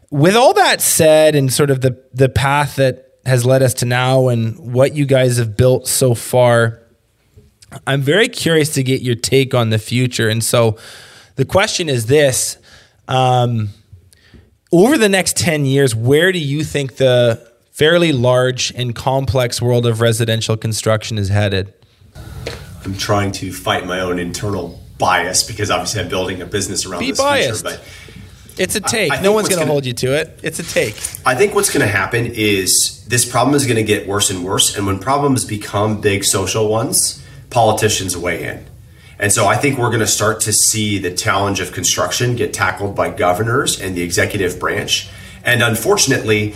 [0.09, 3.85] With all that said, and sort of the the path that has led us to
[3.85, 6.79] now, and what you guys have built so far,
[7.87, 10.29] I'm very curious to get your take on the future.
[10.29, 10.77] And so,
[11.35, 12.57] the question is this:
[13.07, 13.69] um,
[14.71, 19.85] over the next ten years, where do you think the fairly large and complex world
[19.85, 21.73] of residential construction is headed?
[22.85, 26.99] I'm trying to fight my own internal bias because obviously I'm building a business around
[26.99, 27.65] Be this biased.
[27.65, 27.79] future.
[27.79, 29.11] But it's a take.
[29.11, 30.39] I, I no one's going to hold you to it.
[30.43, 30.95] It's a take.
[31.25, 34.45] I think what's going to happen is this problem is going to get worse and
[34.45, 34.77] worse.
[34.77, 38.65] And when problems become big social ones, politicians weigh in.
[39.17, 42.53] And so I think we're going to start to see the challenge of construction get
[42.53, 45.09] tackled by governors and the executive branch.
[45.43, 46.53] And unfortunately,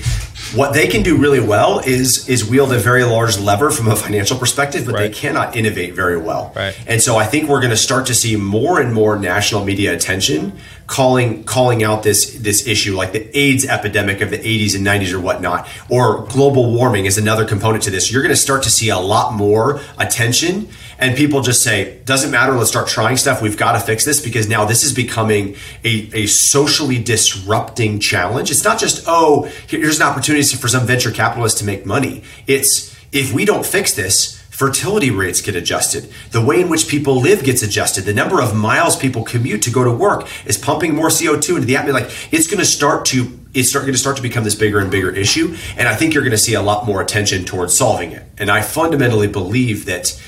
[0.55, 3.95] what they can do really well is is wield a very large lever from a
[3.95, 5.11] financial perspective, but right.
[5.11, 6.53] they cannot innovate very well.
[6.55, 6.77] Right.
[6.87, 9.93] And so I think we're going to start to see more and more national media
[9.93, 14.85] attention calling calling out this this issue, like the AIDS epidemic of the 80s and
[14.85, 18.11] 90s or whatnot, or global warming is another component to this.
[18.11, 22.31] You're going to start to see a lot more attention and people just say doesn't
[22.31, 23.41] matter let's start trying stuff.
[23.41, 28.49] We've got to fix this because now this is becoming a, a socially disrupting challenge.
[28.49, 32.23] It's not just oh here's an opportunity for some venture capitalists to make money.
[32.47, 36.11] It's if we don't fix this fertility rates get adjusted.
[36.31, 38.05] The way in which people live gets adjusted.
[38.05, 41.65] The number of miles people commute to go to work is pumping more co2 into
[41.67, 42.01] the atmosphere.
[42.01, 44.91] Like it's going to start to it's going to start to become this bigger and
[44.91, 48.11] bigger issue and i think you're going to see a lot more attention towards solving
[48.11, 48.23] it.
[48.39, 50.19] And i fundamentally believe that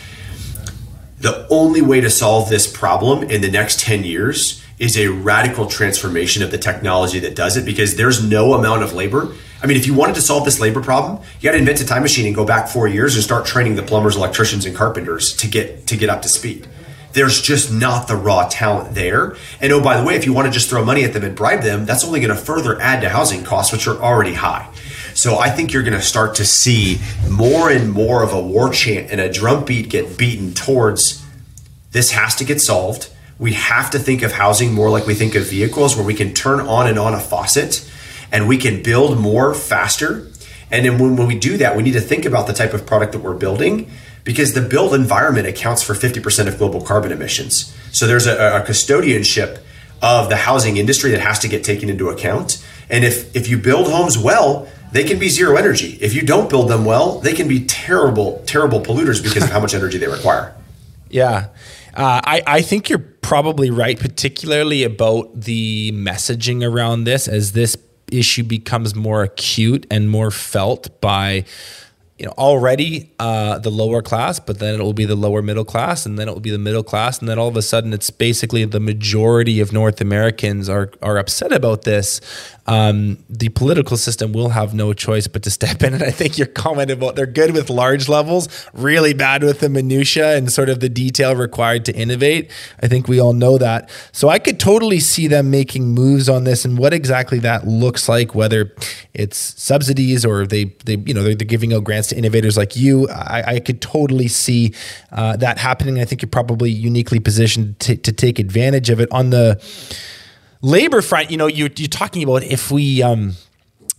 [1.19, 5.65] the only way to solve this problem in the next 10 years is a radical
[5.65, 9.33] transformation of the technology that does it because there's no amount of labor.
[9.61, 11.85] I mean, if you wanted to solve this labor problem, you got to invent a
[11.85, 15.35] time machine and go back 4 years and start training the plumbers, electricians and carpenters
[15.37, 16.67] to get to get up to speed.
[17.11, 19.35] There's just not the raw talent there.
[19.59, 21.35] And oh by the way, if you want to just throw money at them and
[21.35, 24.69] bribe them, that's only going to further add to housing costs which are already high.
[25.15, 28.69] So I think you're going to start to see more and more of a war
[28.69, 31.25] chant and a drum beat get beaten towards
[31.91, 33.09] this has to get solved.
[33.39, 36.33] We have to think of housing more like we think of vehicles, where we can
[36.33, 37.89] turn on and on a faucet
[38.31, 40.27] and we can build more faster.
[40.71, 42.85] And then when, when we do that, we need to think about the type of
[42.85, 43.89] product that we're building
[44.23, 47.75] because the built environment accounts for 50% of global carbon emissions.
[47.91, 49.59] So there's a, a custodianship
[50.01, 52.63] of the housing industry that has to get taken into account.
[52.89, 55.97] And if, if you build homes well, they can be zero energy.
[56.01, 59.59] If you don't build them well, they can be terrible, terrible polluters because of how
[59.59, 60.55] much energy they require.
[61.11, 61.47] Yeah.
[61.95, 67.75] Uh, I, I think you're probably right, particularly about the messaging around this, as this
[68.13, 71.45] issue becomes more acute and more felt by
[72.19, 75.63] you know already uh, the lower class, but then it will be the lower middle
[75.63, 77.93] class, and then it will be the middle class, and then all of a sudden
[77.93, 82.19] it's basically the majority of North Americans are are upset about this.
[82.67, 85.95] Um, the political system will have no choice but to step in.
[85.95, 89.69] And I think your comment about they're good with large levels, really bad with the
[89.69, 92.51] minutia and sort of the detail required to innovate.
[92.83, 93.89] I think we all know that.
[94.11, 98.07] So I could totally see them making moves on this and what exactly that looks
[98.07, 98.71] like, whether
[99.13, 102.75] it's subsidies or they they you know they're, they're giving out grants to innovators like
[102.75, 103.07] you.
[103.09, 104.73] I, I could totally see
[105.11, 105.99] uh, that happening.
[105.99, 109.61] I think you're probably uniquely positioned to, to take advantage of it on the
[110.61, 111.31] labor front.
[111.31, 113.01] You know, you're, you're talking about if we.
[113.03, 113.33] Um,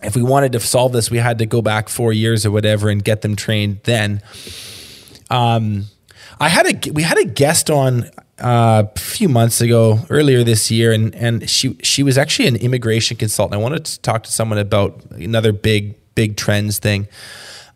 [0.03, 2.89] if we wanted to solve this, we had to go back four years or whatever
[2.89, 4.23] and get them trained then.
[5.29, 5.89] Um,
[6.41, 10.71] I had a we had a guest on uh, a few months ago, earlier this
[10.71, 13.61] year, and and she she was actually an immigration consultant.
[13.61, 17.09] I wanted to talk to someone about another big big trends thing.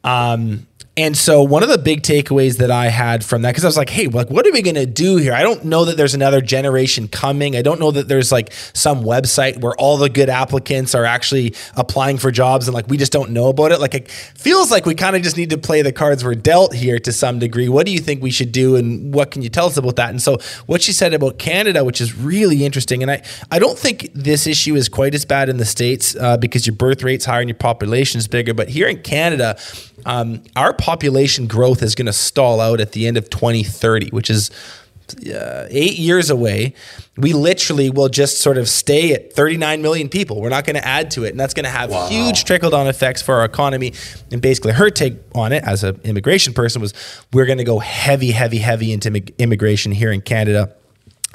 [0.04, 3.66] Um, and so one of the big takeaways that I had from that, because I
[3.66, 5.32] was like, hey, like, what are we going to do here?
[5.32, 7.56] I don't know that there's another generation coming.
[7.56, 11.54] I don't know that there's like some website where all the good applicants are actually
[11.74, 13.80] applying for jobs and like we just don't know about it.
[13.80, 16.72] Like it feels like we kind of just need to play the cards we're dealt
[16.72, 17.68] here to some degree.
[17.68, 20.10] What do you think we should do and what can you tell us about that?
[20.10, 23.02] And so what she said about Canada, which is really interesting.
[23.02, 26.36] And I, I don't think this issue is quite as bad in the States uh,
[26.36, 28.54] because your birth rate's higher and your population is bigger.
[28.54, 29.58] But here in Canada,
[30.06, 34.28] um, our population growth is going to stall out at the end of 2030, which
[34.28, 34.50] is
[35.26, 36.74] uh, eight years away.
[37.16, 40.42] We literally will just sort of stay at 39 million people.
[40.42, 41.30] We're not going to add to it.
[41.30, 42.08] And that's going to have wow.
[42.08, 43.94] huge trickle down effects for our economy.
[44.30, 46.92] And basically, her take on it as an immigration person was
[47.32, 50.74] we're going to go heavy, heavy, heavy into immigration here in Canada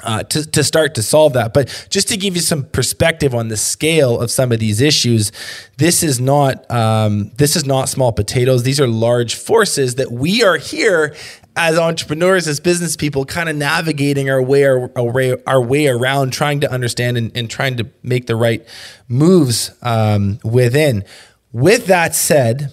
[0.02, 1.54] uh, to, to start to solve that.
[1.54, 5.32] But just to give you some perspective on the scale of some of these issues,
[5.78, 8.62] this is not um, this is not small potatoes.
[8.62, 11.14] These are large forces that we are here
[11.56, 15.88] as entrepreneurs, as business people, kind of navigating our way our, our, way, our way
[15.88, 18.66] around, trying to understand and, and trying to make the right
[19.08, 21.04] moves um, within.
[21.52, 22.72] With that said,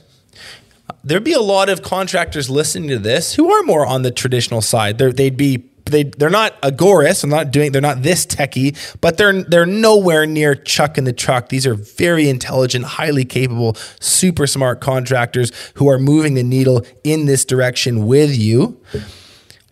[1.03, 4.61] there'd be a lot of contractors listening to this who are more on the traditional
[4.61, 4.97] side.
[4.97, 7.23] they would be they they're not Agoras.
[7.23, 7.71] I'm not doing.
[7.71, 11.49] They're not this techie, but they're they're nowhere near Chuck in the truck.
[11.49, 17.25] These are very intelligent, highly capable, super smart contractors who are moving the needle in
[17.25, 18.79] this direction with you.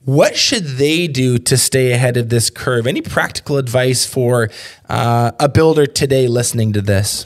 [0.03, 2.85] What should they do to stay ahead of this curve?
[2.85, 4.51] Any practical advice for
[4.87, 7.25] uh, a builder today listening to this?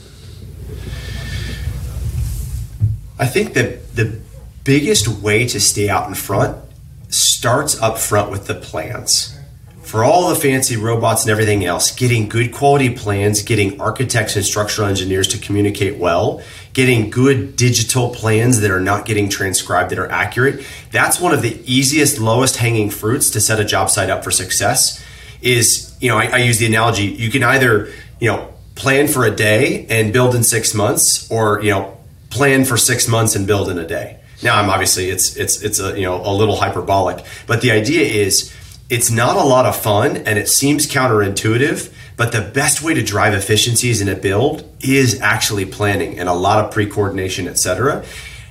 [3.20, 4.22] I think that the
[4.64, 6.58] biggest way to stay out in front
[7.10, 9.36] starts up front with the plans.
[9.82, 14.46] For all the fancy robots and everything else, getting good quality plans, getting architects and
[14.46, 16.44] structural engineers to communicate well,
[16.74, 21.42] getting good digital plans that are not getting transcribed that are accurate, that's one of
[21.42, 25.04] the easiest, lowest hanging fruits to set a job site up for success.
[25.42, 29.26] Is, you know, I, I use the analogy you can either, you know, plan for
[29.26, 31.98] a day and build in six months, or, you know,
[32.30, 35.80] plan for six months and build in a day now, I'm obviously it's it's it's
[35.80, 38.54] a you know a little hyperbolic, but the idea is
[38.90, 41.94] it's not a lot of fun and it seems counterintuitive.
[42.16, 46.34] But the best way to drive efficiencies in a build is actually planning and a
[46.34, 48.04] lot of pre coordination, et cetera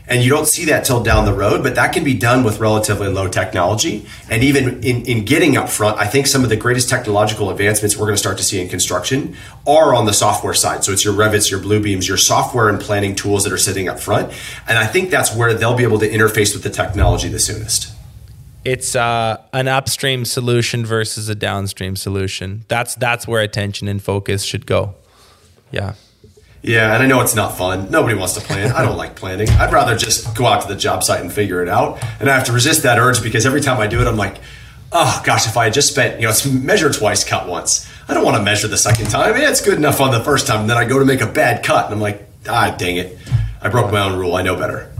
[0.08, 2.60] and you don't see that till down the road but that can be done with
[2.60, 4.06] relatively low technology.
[4.30, 7.96] And even in, in getting up front i think some of the greatest technological advancements
[7.96, 9.36] we're going to start to see in construction
[9.66, 10.84] are on the software side.
[10.84, 14.00] So it's your Revits your Bluebeams your software and planning tools that are sitting up
[14.00, 14.32] front.
[14.66, 17.92] And i think that's where they'll be able to interface with the technology the soonest.
[18.64, 22.64] It's uh, an upstream solution versus a downstream solution.
[22.68, 24.94] That's that's where attention and focus should go.
[25.70, 25.94] Yeah
[26.62, 27.90] yeah, and I know it's not fun.
[27.90, 28.72] Nobody wants to plan.
[28.72, 29.48] I don't like planning.
[29.48, 32.02] I'd rather just go out to the job site and figure it out.
[32.20, 34.38] And I have to resist that urge because every time I do it, I'm like,
[34.92, 37.88] oh gosh, if I had just spent, you know, it's measure twice, cut once.
[38.08, 39.36] I don't want to measure the second time.
[39.36, 40.62] Yeah, it's good enough on the first time.
[40.62, 43.18] And then I go to make a bad cut, and I'm like, ah, dang it.
[43.60, 44.34] I broke my own rule.
[44.34, 44.90] I know better.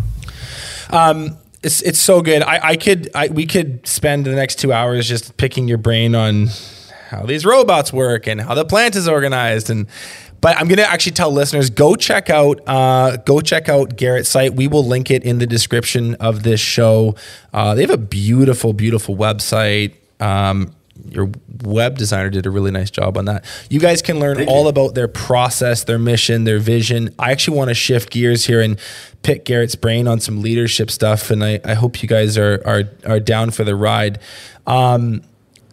[0.91, 2.43] Um, it's it's so good.
[2.43, 6.15] I, I could I, we could spend the next two hours just picking your brain
[6.15, 6.49] on
[7.09, 9.87] how these robots work and how the plant is organized and
[10.41, 14.28] but I'm going to actually tell listeners go check out uh, go check out Garrett's
[14.28, 14.55] site.
[14.55, 17.16] We will link it in the description of this show.
[17.53, 19.95] Uh, they have a beautiful, beautiful website.
[20.20, 20.74] Um,
[21.11, 21.30] your
[21.62, 23.45] web designer did a really nice job on that.
[23.70, 24.68] You guys can learn Thank all you.
[24.68, 27.14] about their process, their mission, their vision.
[27.18, 28.78] I actually want to shift gears here and
[29.22, 32.84] pick Garrett's brain on some leadership stuff, and I, I hope you guys are are
[33.07, 34.18] are down for the ride.
[34.66, 35.22] Um,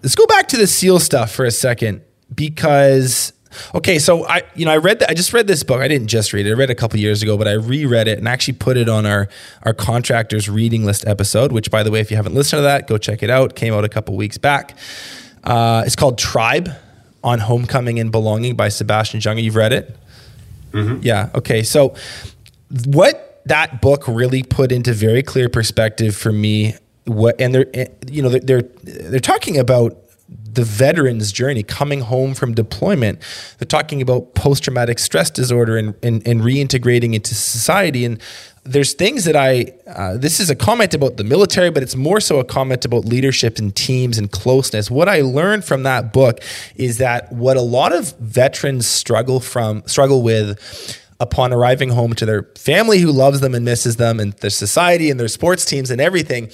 [0.04, 2.02] let's go back to the SEAL stuff for a second
[2.34, 3.34] because
[3.74, 5.82] Okay, so I you know I read that I just read this book.
[5.82, 6.52] I didn't just read it.
[6.52, 8.90] I read it a couple years ago, but I reread it and actually put it
[8.90, 9.28] on our
[9.64, 11.52] our contractors reading list episode.
[11.52, 13.56] Which, by the way, if you haven't listened to that, go check it out.
[13.56, 14.78] Came out a couple weeks back.
[15.44, 16.70] Uh, it's called Tribe
[17.24, 19.42] on Homecoming and Belonging by Sebastian Junger.
[19.42, 19.96] You've read it?
[20.72, 21.00] Mm-hmm.
[21.02, 21.30] Yeah.
[21.36, 21.64] Okay.
[21.64, 21.96] So
[22.86, 26.76] what that book really put into very clear perspective for me.
[27.06, 27.68] What and they're
[28.10, 29.98] you know they're they're talking about
[30.28, 33.20] the veteran's journey coming home from deployment.
[33.60, 38.06] They're talking about post traumatic stress disorder and, and, and, reintegrating into society.
[38.06, 38.20] And
[38.64, 42.20] there's things that I, uh, this is a comment about the military, but it's more
[42.20, 44.90] so a comment about leadership and teams and closeness.
[44.90, 46.40] What I learned from that book
[46.76, 52.26] is that what a lot of veterans struggle from, struggle with, upon arriving home to
[52.26, 55.90] their family who loves them and misses them and their society and their sports teams
[55.90, 56.50] and everything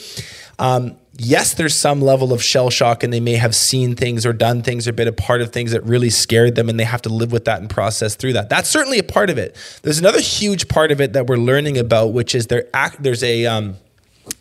[0.60, 4.34] um, yes, there's some level of shell shock and they may have seen things or
[4.34, 7.01] done things or been a part of things that really scared them and they have
[7.01, 8.49] to live with that and process through that.
[8.49, 9.55] That's certainly a part of it.
[9.84, 13.45] There's another huge part of it that we're learning about, which is act, there's a
[13.45, 13.76] um,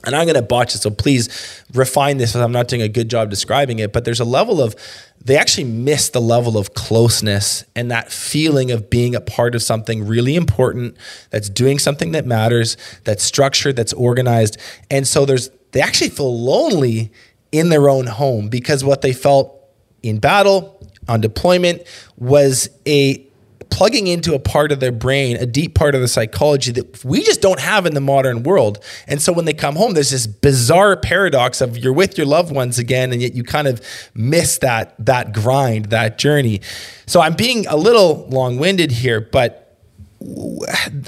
[0.05, 2.35] and I'm going to botch it, so please refine this.
[2.35, 4.77] I'm not doing a good job describing it, but there's a level of
[5.23, 9.63] they actually miss the level of closeness and that feeling of being a part of
[9.63, 10.97] something really important
[11.31, 14.57] that's doing something that matters, that's structured, that's organized.
[14.91, 17.11] And so there's they actually feel lonely
[17.53, 19.57] in their own home because what they felt
[20.03, 21.83] in battle, on deployment,
[22.17, 23.27] was a
[23.71, 27.23] plugging into a part of their brain, a deep part of the psychology that we
[27.23, 28.83] just don't have in the modern world.
[29.07, 32.53] And so when they come home, there's this bizarre paradox of you're with your loved
[32.53, 33.81] ones again, and yet you kind of
[34.15, 36.61] miss that that grind, that journey.
[37.07, 39.60] So I'm being a little long-winded here, but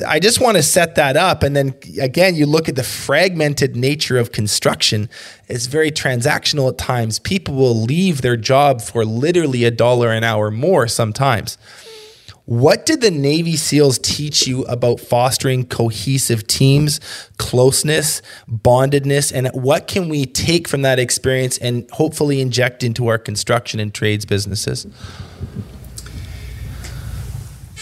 [0.07, 1.43] I just want to set that up.
[1.43, 5.11] And then again, you look at the fragmented nature of construction.
[5.49, 7.19] It's very transactional at times.
[7.19, 11.59] People will leave their job for literally a dollar an hour more sometimes.
[12.45, 16.99] What did the Navy SEALs teach you about fostering cohesive teams,
[17.39, 23.19] closeness, bondedness, and what can we take from that experience and hopefully inject into our
[23.19, 24.87] construction and trades businesses?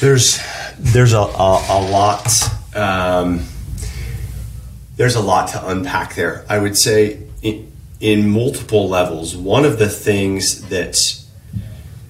[0.01, 0.41] There's
[0.79, 2.27] there's a, a, a lot
[2.75, 3.45] um,
[4.97, 6.45] there's a lot to unpack there.
[6.49, 7.71] I would say in,
[8.01, 9.37] in multiple levels.
[9.37, 10.99] One of the things that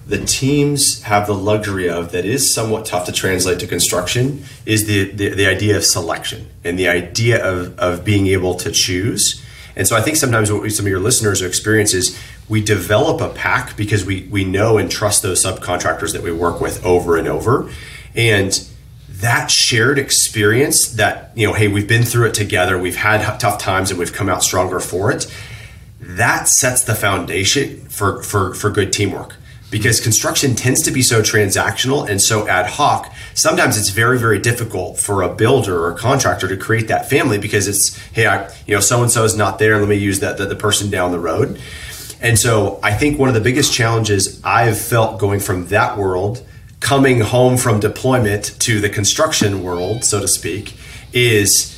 [0.07, 4.85] the teams have the luxury of that is somewhat tough to translate to construction is
[4.85, 9.41] the, the, the, idea of selection and the idea of, of being able to choose.
[9.75, 12.19] And so I think sometimes what some of your listeners are experiencing is
[12.51, 16.59] we develop a pack because we we know and trust those subcontractors that we work
[16.59, 17.71] with over and over.
[18.13, 18.67] And
[19.07, 23.59] that shared experience that you know hey we've been through it together we've had tough
[23.59, 25.31] times and we've come out stronger for it
[25.99, 29.35] that sets the foundation for for for good teamwork.
[29.69, 34.39] Because construction tends to be so transactional and so ad hoc sometimes it's very very
[34.39, 38.51] difficult for a builder or a contractor to create that family because it's hey I,
[38.67, 40.89] you know so and so is not there let me use that the, the person
[40.89, 41.57] down the road
[42.21, 46.45] and so I think one of the biggest challenges I've felt going from that world,
[46.79, 50.75] coming home from deployment to the construction world, so to speak,
[51.13, 51.77] is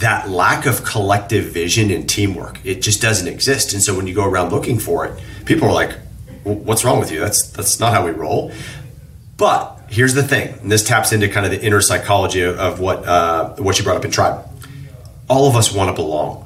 [0.00, 2.58] that lack of collective vision and teamwork.
[2.64, 3.72] It just doesn't exist.
[3.72, 5.92] And so when you go around looking for it, people are like,
[6.44, 7.20] "What's wrong with you?
[7.20, 8.52] That's that's not how we roll."
[9.38, 12.80] But here's the thing, and this taps into kind of the inner psychology of, of
[12.80, 14.46] what uh, what you brought up in tribe.
[15.28, 16.41] All of us want to belong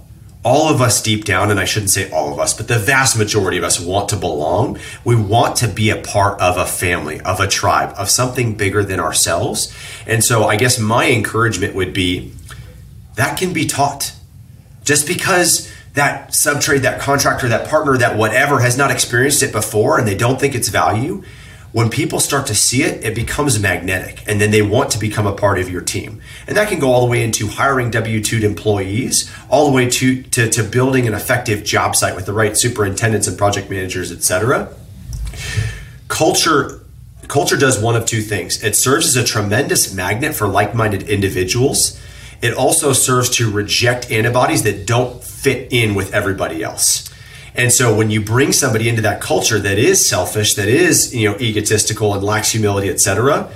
[0.47, 3.19] all of us deep down, and I shouldn't say all of us, but the vast
[3.19, 4.79] majority of us want to belong.
[5.05, 8.85] We want to be a part of a family, of a tribe, of something bigger
[8.85, 9.77] than ourselves.
[10.07, 12.33] And so I guess my encouragement would be
[13.17, 14.15] that can be taught.
[14.85, 19.99] Just because that subtrade, that contractor, that partner, that whatever has not experienced it before
[19.99, 21.25] and they don't think it's value,
[21.73, 25.27] when people start to see it, it becomes magnetic and then they want to become
[25.27, 26.21] a part of your team.
[26.47, 29.91] And that can go all the way into hiring W 2 employees, all the way
[29.91, 34.11] to, to, to, building an effective job site with the right superintendents and project managers,
[34.11, 34.73] et cetera.
[36.09, 36.81] Culture,
[37.29, 41.03] culture does one of two things it serves as a tremendous magnet for like minded
[41.05, 42.01] individuals.
[42.43, 47.11] It also serves to reject antibodies that don't fit in with everybody else.
[47.57, 51.29] And so when you bring somebody into that culture that is selfish, that is, you
[51.29, 53.51] know, egotistical and lacks humility, etc.,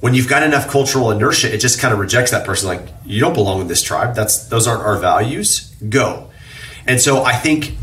[0.00, 3.20] when you've got enough cultural inertia, it just kind of rejects that person like, you
[3.20, 4.14] don't belong in this tribe.
[4.14, 5.74] That's those aren't our values.
[5.88, 6.30] Go.
[6.86, 7.76] And so I think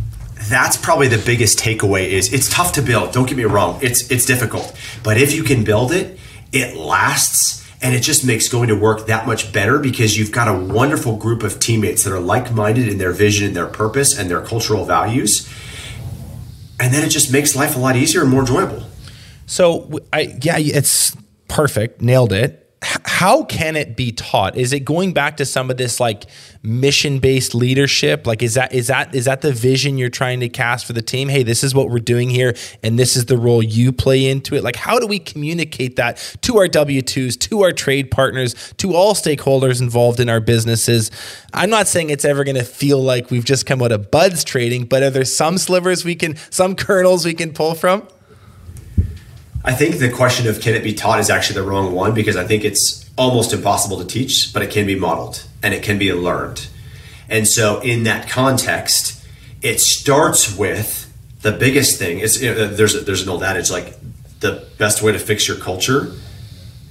[0.50, 3.12] that's probably the biggest takeaway is it's tough to build.
[3.12, 3.80] Don't get me wrong.
[3.82, 4.76] It's it's difficult.
[5.04, 6.18] But if you can build it,
[6.52, 10.48] it lasts and it just makes going to work that much better because you've got
[10.48, 14.18] a wonderful group of teammates that are like minded in their vision and their purpose
[14.18, 15.50] and their cultural values.
[16.80, 18.84] And then it just makes life a lot easier and more enjoyable.
[19.46, 21.16] So I yeah, it's
[21.48, 22.02] perfect.
[22.02, 22.65] Nailed it.
[22.82, 24.58] How can it be taught?
[24.58, 26.26] Is it going back to some of this like
[26.62, 28.28] mission-based leadership?
[28.28, 31.02] Like is that is that is that the vision you're trying to cast for the
[31.02, 31.30] team?
[31.30, 34.56] Hey, this is what we're doing here and this is the role you play into
[34.56, 34.64] it.
[34.64, 39.14] Like how do we communicate that to our W2s, to our trade partners, to all
[39.16, 41.10] stakeholders involved in our businesses?
[41.54, 44.44] I'm not saying it's ever going to feel like we've just come out of BUD/S
[44.44, 48.08] trading, but are there some slivers we can some kernels we can pull from?
[49.68, 52.38] I think the question of can it be taught is actually the wrong one because
[52.38, 55.98] I think it's almost impossible to teach, but it can be modeled and it can
[55.98, 56.68] be learned.
[57.28, 59.26] And so, in that context,
[59.64, 61.12] it starts with
[61.42, 62.20] the biggest thing.
[62.20, 63.96] Is you know, there's there's an old adage like
[64.40, 66.12] the best way to fix your culture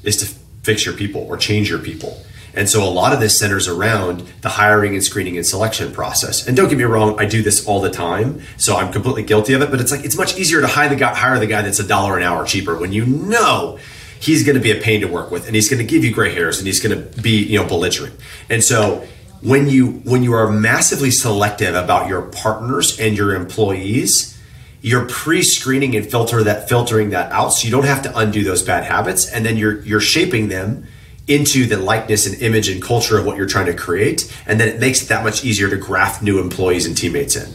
[0.03, 0.27] is to
[0.65, 2.21] fix your people or change your people.
[2.57, 6.47] And so a lot of this centers around the hiring and screening and selection process.
[6.47, 9.55] And don't get me wrong, I do this all the time, so I'm completely guilty
[9.55, 9.71] of it.
[9.71, 11.87] But it's like it's much easier to hire the guy, hire the guy that's a
[11.87, 13.79] dollar an hour cheaper when you know
[14.21, 16.13] he's going to be a pain to work with, and he's going to give you
[16.13, 18.15] gray hairs, and he's going to be you know belligerent.
[18.49, 19.07] And so
[19.43, 24.39] when you when you are massively selective about your partners and your employees,
[24.81, 28.63] you're pre-screening and filter that filtering that out, so you don't have to undo those
[28.63, 30.87] bad habits, and then you're you're shaping them
[31.27, 34.69] into the likeness and image and culture of what you're trying to create and then
[34.69, 37.51] it makes it that much easier to graft new employees and teammates in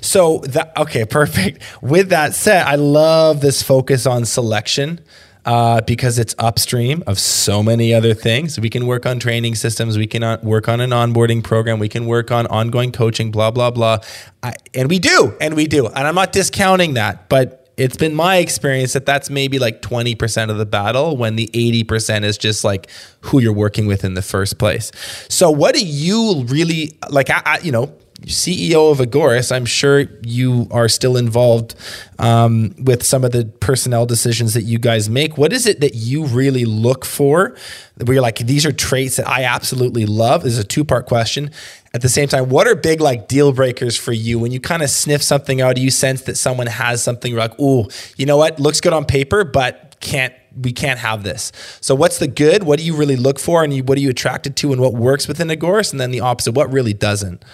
[0.00, 5.00] so that okay perfect with that said i love this focus on selection
[5.44, 8.58] uh, because it's upstream of so many other things.
[8.60, 9.96] We can work on training systems.
[9.96, 11.78] We can uh, work on an onboarding program.
[11.78, 14.00] We can work on ongoing coaching, blah, blah, blah.
[14.42, 15.86] I, and we do, and we do.
[15.86, 20.50] And I'm not discounting that, but it's been my experience that that's maybe like 20%
[20.50, 22.90] of the battle when the 80% is just like
[23.20, 24.90] who you're working with in the first place.
[25.28, 27.94] So what do you really like I, I you know
[28.26, 31.74] CEO of Agoras, I'm sure you are still involved
[32.18, 35.38] um, with some of the personnel decisions that you guys make.
[35.38, 37.56] What is it that you really look for?
[37.96, 40.42] Where you're like, these are traits that I absolutely love.
[40.42, 41.50] This is a two part question.
[41.92, 44.82] At the same time, what are big like deal breakers for you when you kind
[44.82, 45.76] of sniff something out?
[45.76, 47.30] Do you sense that someone has something.
[47.30, 48.60] You're like, oh, you know what?
[48.60, 51.52] Looks good on paper, but can't we can't have this.
[51.80, 52.64] So what's the good?
[52.64, 54.94] What do you really look for, and you, what are you attracted to, and what
[54.94, 55.92] works within Agoras?
[55.92, 57.44] And then the opposite, what really doesn't?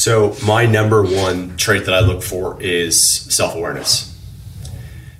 [0.00, 4.06] So my number one trait that I look for is self awareness.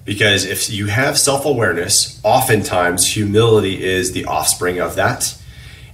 [0.07, 5.37] Because if you have self awareness, oftentimes humility is the offspring of that.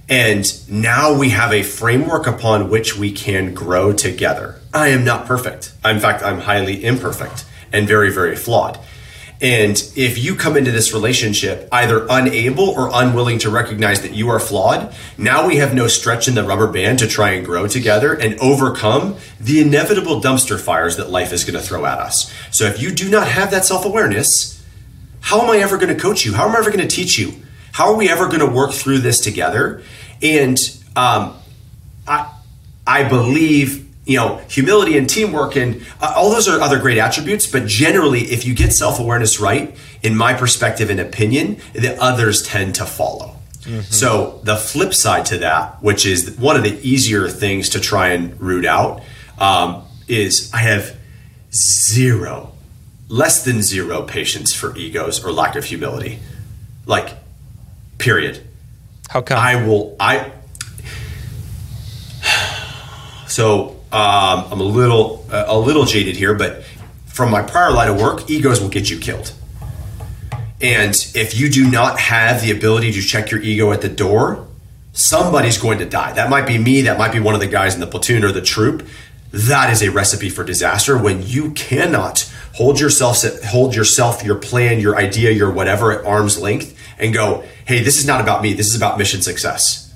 [0.07, 4.61] And now we have a framework upon which we can grow together.
[4.73, 5.73] I am not perfect.
[5.83, 8.79] In fact, I'm highly imperfect and very, very flawed.
[9.39, 14.29] And if you come into this relationship either unable or unwilling to recognize that you
[14.29, 17.67] are flawed, now we have no stretch in the rubber band to try and grow
[17.67, 22.33] together and overcome the inevitable dumpster fires that life is going to throw at us.
[22.51, 24.65] So if you do not have that self awareness,
[25.21, 26.33] how am I ever going to coach you?
[26.33, 27.33] How am I ever going to teach you?
[27.73, 29.83] How are we ever going to work through this together?
[30.23, 30.57] And
[30.95, 31.35] um,
[32.07, 32.33] I,
[32.87, 37.45] I believe you know, humility and teamwork and uh, all those are other great attributes.
[37.45, 42.41] But generally, if you get self awareness right, in my perspective and opinion, the others
[42.41, 43.35] tend to follow.
[43.61, 43.81] Mm-hmm.
[43.81, 48.09] So the flip side to that, which is one of the easier things to try
[48.09, 49.03] and root out,
[49.37, 50.95] um, is I have
[51.51, 52.53] zero,
[53.09, 56.19] less than zero patience for egos or lack of humility.
[56.85, 57.09] Like,
[57.97, 58.41] period.
[59.09, 59.37] How come?
[59.37, 59.95] I will.
[59.99, 60.31] I.
[63.27, 66.63] So um, I'm a little uh, a little jaded here, but
[67.05, 69.33] from my prior line of work, egos will get you killed.
[70.59, 74.47] And if you do not have the ability to check your ego at the door,
[74.91, 76.13] somebody's going to die.
[76.13, 78.31] That might be me, that might be one of the guys in the platoon or
[78.31, 78.87] the troop.
[79.31, 84.79] That is a recipe for disaster when you cannot hold yourself hold yourself, your plan,
[84.79, 88.53] your idea, your whatever at arm's length and go, "Hey, this is not about me.
[88.53, 89.86] This is about mission success."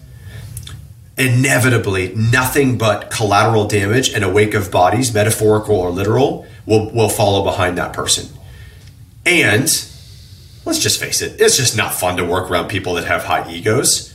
[1.18, 7.10] Inevitably nothing but collateral damage and a wake of bodies, metaphorical or literal, will, will
[7.10, 8.28] follow behind that person.
[9.26, 9.64] And
[10.66, 13.50] let's just face it, it's just not fun to work around people that have high
[13.52, 14.12] egos.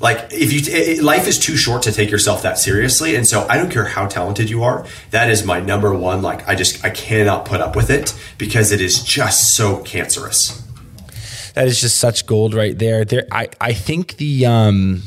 [0.00, 3.46] Like if you, it, life is too short to take yourself that seriously, and so
[3.48, 4.86] I don't care how talented you are.
[5.10, 6.22] That is my number one.
[6.22, 10.62] Like I just I cannot put up with it because it is just so cancerous.
[11.54, 13.04] That is just such gold right there.
[13.04, 15.02] There, I I think the um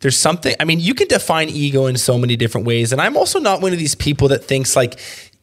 [0.00, 2.92] there's something, I mean, you can define ego in so many different ways.
[2.92, 4.98] And I'm also not one of these people that thinks like,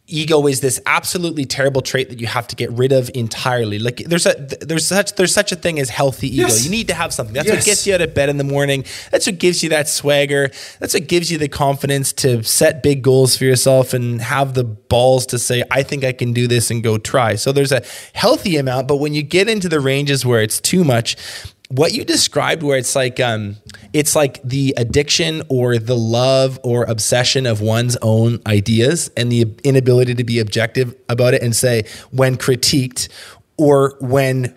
[0.05, 3.79] ego is this absolutely terrible trait that you have to get rid of entirely.
[3.79, 6.41] Like there's a there's such there's such a thing as healthy ego.
[6.47, 6.65] Yes.
[6.65, 7.33] You need to have something.
[7.33, 7.55] That's Yes.
[7.55, 8.83] what gets you out of bed in the morning.
[9.11, 10.51] That's what gives you that swagger.
[10.79, 14.65] That's what gives you the confidence to set big goals for yourself and have the
[14.65, 17.35] balls to say I think I can do this and go try.
[17.35, 17.81] So there's a
[18.13, 21.15] healthy amount, but when you get into the ranges where it's too much,
[21.73, 23.57] what you described where it's like um
[23.93, 29.47] it's like the addiction or the love or obsession of one's own ideas and the
[29.63, 33.09] inability to be objective about it and say when critiqued
[33.57, 34.53] or when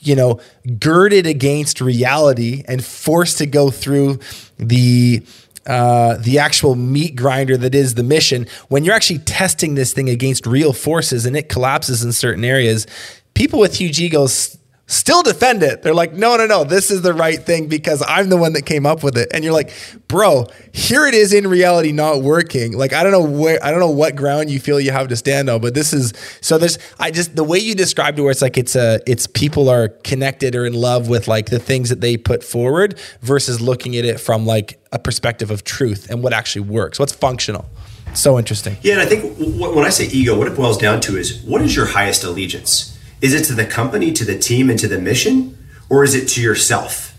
[0.00, 0.40] you know
[0.80, 4.18] girded against reality and forced to go through
[4.58, 5.22] the
[5.66, 10.08] uh, the actual meat grinder that is the mission, when you're actually testing this thing
[10.08, 12.86] against real forces and it collapses in certain areas,
[13.34, 14.56] people with huge egos
[14.86, 15.82] still defend it.
[15.82, 18.62] They're like, no, no, no, this is the right thing because I'm the one that
[18.62, 19.28] came up with it.
[19.32, 19.72] And you're like,
[20.06, 22.76] bro, here it is in reality not working.
[22.76, 25.16] Like, I don't know where, I don't know what ground you feel you have to
[25.16, 28.30] stand on, but this is, so there's, I just, the way you described it where
[28.30, 31.88] it's like, it's a, it's people are connected or in love with like the things
[31.88, 36.22] that they put forward versus looking at it from like a perspective of truth and
[36.22, 37.66] what actually works, what's functional.
[38.14, 38.76] So interesting.
[38.82, 41.60] Yeah, and I think when I say ego, what it boils down to is what
[41.60, 42.95] is your highest allegiance?
[43.20, 45.56] Is it to the company, to the team, and to the mission?
[45.88, 47.16] Or is it to yourself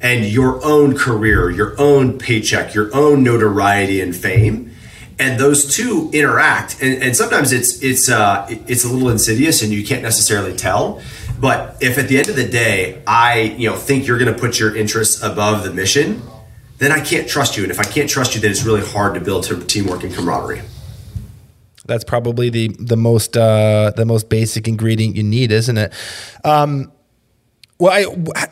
[0.00, 4.70] and your own career, your own paycheck, your own notoriety and fame?
[5.18, 9.72] And those two interact, and, and sometimes it's it's uh, it's a little insidious, and
[9.72, 11.00] you can't necessarily tell.
[11.38, 14.38] But if at the end of the day, I you know think you're going to
[14.38, 16.20] put your interests above the mission,
[16.78, 17.62] then I can't trust you.
[17.62, 20.62] And if I can't trust you, then it's really hard to build teamwork and camaraderie.
[21.86, 25.92] That's probably the the most uh, the most basic ingredient you need, isn't it?
[26.44, 26.92] Um,
[27.78, 27.92] well,
[28.34, 28.48] I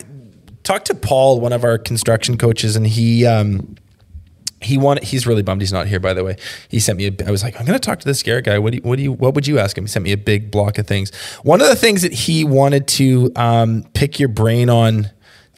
[0.62, 3.76] talked to Paul, one of our construction coaches, and he um,
[4.60, 5.04] he wanted.
[5.04, 6.00] He's really bummed he's not here.
[6.00, 6.36] By the way,
[6.68, 7.06] he sent me.
[7.06, 8.58] A, I was like, I'm going to talk to this Garrett guy.
[8.58, 9.84] What do you, what do you what would you ask him?
[9.84, 11.14] He sent me a big block of things.
[11.42, 15.10] One of the things that he wanted to um, pick your brain on.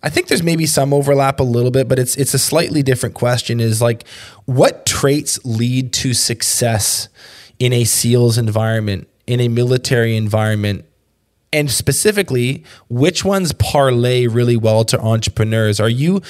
[0.03, 3.15] I think there's maybe some overlap a little bit, but it's it's a slightly different
[3.15, 3.59] question.
[3.59, 4.07] Is like,
[4.45, 7.09] what traits lead to success
[7.59, 10.85] in a SEALs environment, in a military environment,
[11.53, 15.79] and specifically, which ones parlay really well to entrepreneurs?
[15.79, 16.21] Are you?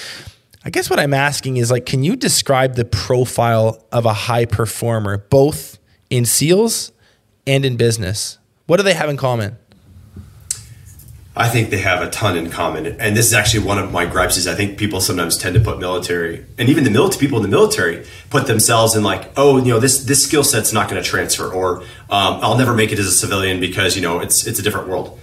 [0.65, 4.45] I guess what I'm asking is like, can you describe the profile of a high
[4.45, 5.79] performer, both
[6.11, 6.93] in SEALs
[7.47, 8.39] and in business?
[8.67, 9.57] What do they have in common?
[11.37, 14.07] I think they have a ton in common, and this is actually one of my
[14.07, 14.37] gripes.
[14.37, 17.43] Is I think people sometimes tend to put military, and even the military people in
[17.43, 21.03] the military put themselves in like, oh, you know, this this skill set's not going
[21.03, 24.47] to transfer, or um, I'll never make it as a civilian because you know it's
[24.47, 25.19] it's a different world.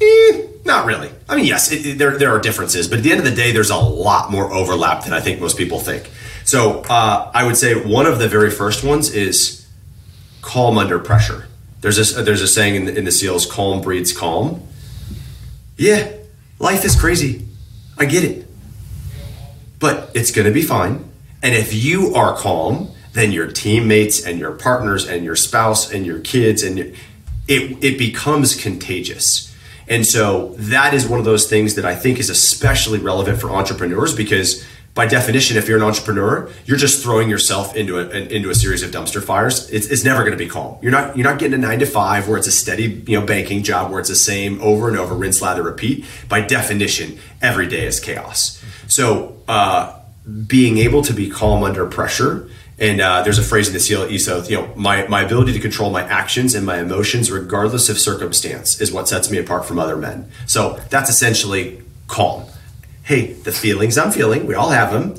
[0.00, 1.10] Eh, not really.
[1.28, 3.34] I mean, yes, it, it- there there are differences, but at the end of the
[3.34, 6.08] day, there's a lot more overlap than I think most people think.
[6.44, 9.66] So uh, I would say one of the very first ones is
[10.42, 11.48] calm under pressure.
[11.80, 14.62] There's a there's a saying in the, in the SEALs: calm breeds calm.
[15.76, 16.10] Yeah,
[16.58, 17.46] life is crazy.
[17.98, 18.46] I get it.
[19.78, 21.08] But it's going to be fine.
[21.42, 26.04] And if you are calm, then your teammates and your partners and your spouse and
[26.04, 26.86] your kids and your,
[27.48, 29.54] it it becomes contagious.
[29.88, 33.50] And so that is one of those things that I think is especially relevant for
[33.50, 34.64] entrepreneurs because
[34.96, 38.82] by definition, if you're an entrepreneur, you're just throwing yourself into a into a series
[38.82, 39.68] of dumpster fires.
[39.70, 40.78] It's, it's never going to be calm.
[40.80, 43.26] You're not you're not getting a nine to five where it's a steady you know
[43.26, 46.06] banking job where it's the same over and over, rinse, lather, repeat.
[46.30, 48.64] By definition, every day is chaos.
[48.88, 50.00] So uh,
[50.46, 52.48] being able to be calm under pressure.
[52.78, 55.60] And uh, there's a phrase in the SEAL ethos, you know, my, my ability to
[55.60, 59.78] control my actions and my emotions, regardless of circumstance, is what sets me apart from
[59.78, 60.30] other men.
[60.44, 62.44] So that's essentially calm
[63.06, 65.14] hey, the feelings I'm feeling, we all have them.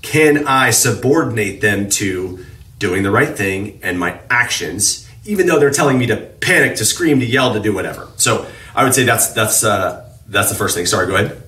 [0.00, 2.44] Can I subordinate them to
[2.78, 6.84] doing the right thing and my actions, even though they're telling me to panic, to
[6.84, 8.08] scream, to yell, to do whatever?
[8.16, 10.86] So I would say that's that's uh, that's the first thing.
[10.86, 11.42] Sorry, go ahead.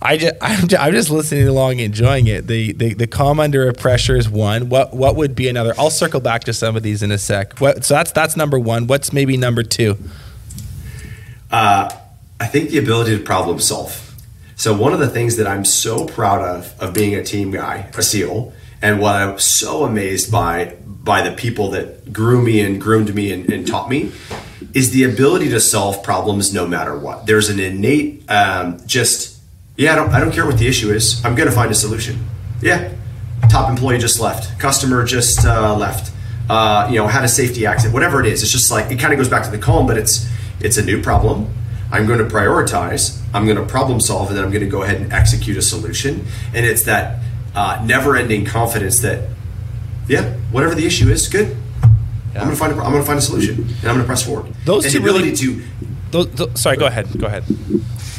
[0.00, 2.46] I just, I'm, just, I'm just listening along, enjoying it.
[2.46, 4.70] The, the the calm under a pressure is one.
[4.70, 5.74] What what would be another?
[5.78, 7.58] I'll circle back to some of these in a sec.
[7.58, 8.86] What, so that's that's number one.
[8.86, 9.98] What's maybe number two?
[12.38, 14.05] I think the ability to problem solve.
[14.58, 17.90] So one of the things that I'm so proud of of being a team guy,
[17.94, 22.80] a SEAL, and what I'm so amazed by by the people that grew me and
[22.80, 24.12] groomed me and, and taught me
[24.72, 27.26] is the ability to solve problems no matter what.
[27.26, 29.38] There's an innate um, just
[29.76, 31.22] yeah, I don't I don't care what the issue is.
[31.22, 32.26] I'm to find a solution.
[32.62, 32.94] Yeah,
[33.50, 36.12] top employee just left, customer just uh, left.
[36.48, 38.42] Uh, you know, had a safety accident, whatever it is.
[38.42, 40.26] It's just like it kind of goes back to the calm, but it's
[40.60, 41.52] it's a new problem.
[41.90, 43.20] I'm going to prioritize.
[43.32, 45.62] I'm going to problem solve, and then I'm going to go ahead and execute a
[45.62, 46.26] solution.
[46.54, 47.20] And it's that
[47.54, 49.28] uh, never-ending confidence that,
[50.08, 51.56] yeah, whatever the issue is, good.
[52.34, 54.04] I'm going to find a, I'm going to find a solution, and I'm going to
[54.04, 54.52] press forward.
[54.64, 55.62] Those and two the ability really- to
[56.10, 57.06] Those, those- sorry, go ahead.
[57.18, 57.44] Go ahead.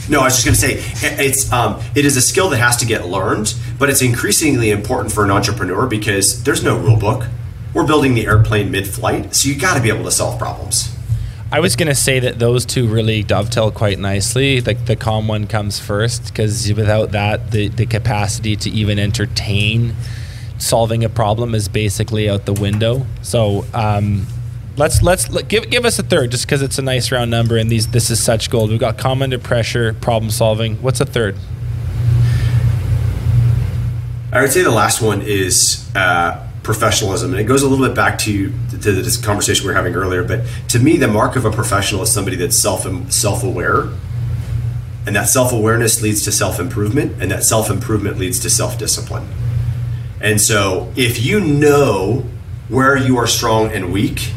[0.10, 2.78] No, I was just going to say it's um, it is a skill that has
[2.78, 7.26] to get learned, but it's increasingly important for an entrepreneur because there's no rule book.
[7.74, 10.97] We're building the airplane mid-flight, so you got to be able to solve problems.
[11.50, 14.60] I was gonna say that those two really dovetail quite nicely.
[14.60, 19.96] Like the calm one comes first because without that, the the capacity to even entertain
[20.58, 23.06] solving a problem is basically out the window.
[23.22, 24.28] So um,
[24.76, 27.56] let's let's let, give give us a third, just because it's a nice round number
[27.58, 28.70] and these this is such gold.
[28.70, 30.76] We've got calm under pressure, problem solving.
[30.82, 31.38] What's a third?
[34.34, 37.96] I would say the last one is uh, professionalism, and it goes a little bit
[37.96, 40.22] back to to this conversation we were having earlier.
[40.22, 43.88] But to me, the mark of a professional is somebody that's self self aware,
[45.08, 48.78] and that self awareness leads to self improvement, and that self improvement leads to self
[48.78, 49.28] discipline.
[50.20, 52.26] And so, if you know
[52.68, 54.34] where you are strong and weak,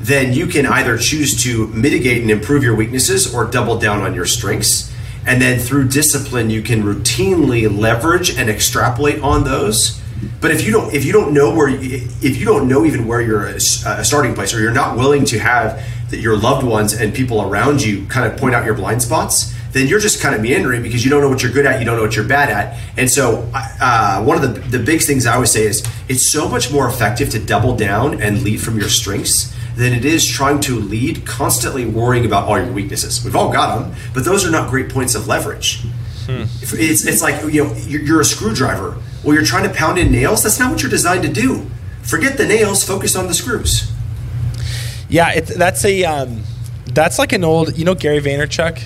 [0.00, 4.12] then you can either choose to mitigate and improve your weaknesses or double down on
[4.12, 4.92] your strengths.
[5.24, 10.00] And then through discipline, you can routinely leverage and extrapolate on those.
[10.40, 13.20] But if you don't, if you don't know where, if you don't know even where
[13.20, 16.92] you're a, a starting place, or you're not willing to have that your loved ones
[16.92, 20.34] and people around you kind of point out your blind spots, then you're just kind
[20.34, 22.26] of meandering because you don't know what you're good at, you don't know what you're
[22.26, 22.78] bad at.
[22.96, 26.48] And so, uh, one of the the big things I always say is it's so
[26.48, 30.60] much more effective to double down and lead from your strengths than it is trying
[30.60, 33.24] to lead constantly worrying about all your weaknesses.
[33.24, 35.82] We've all got them, but those are not great points of leverage.
[36.28, 38.96] If It's, it's like you know you're, you're a screwdriver.
[39.22, 40.42] Well, you're trying to pound in nails.
[40.42, 41.66] That's not what you're designed to do.
[42.02, 42.84] Forget the nails.
[42.84, 43.90] Focus on the screws.
[45.08, 46.42] Yeah, it, that's a um,
[46.86, 47.76] that's like an old.
[47.78, 48.82] You know Gary Vaynerchuk.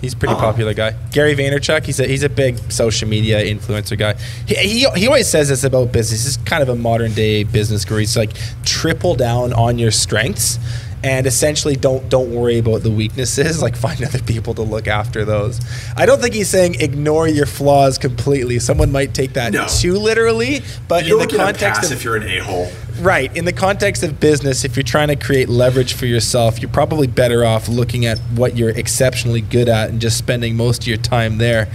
[0.00, 0.42] He's a pretty Uh-huh.
[0.50, 0.94] popular guy.
[1.12, 1.84] Gary Vaynerchuk.
[1.86, 4.14] He's a he's a big social media influencer guy.
[4.46, 6.24] He, he, he always says this about business.
[6.24, 8.00] He's kind of a modern day business guru.
[8.00, 8.32] He's like
[8.64, 10.58] triple down on your strengths.
[11.04, 13.44] And essentially, don't don't worry about the weaknesses.
[13.64, 15.60] Like find other people to look after those.
[15.96, 18.58] I don't think he's saying ignore your flaws completely.
[18.58, 19.66] Someone might take that No.
[19.66, 22.38] too literally, but You in the don't get a context of if you're an a
[22.38, 22.70] hole.
[23.00, 23.34] Right.
[23.36, 27.06] In the context of business, if you're trying to create leverage for yourself, you're probably
[27.06, 30.96] better off looking at what you're exceptionally good at and just spending most of your
[30.98, 31.68] time there.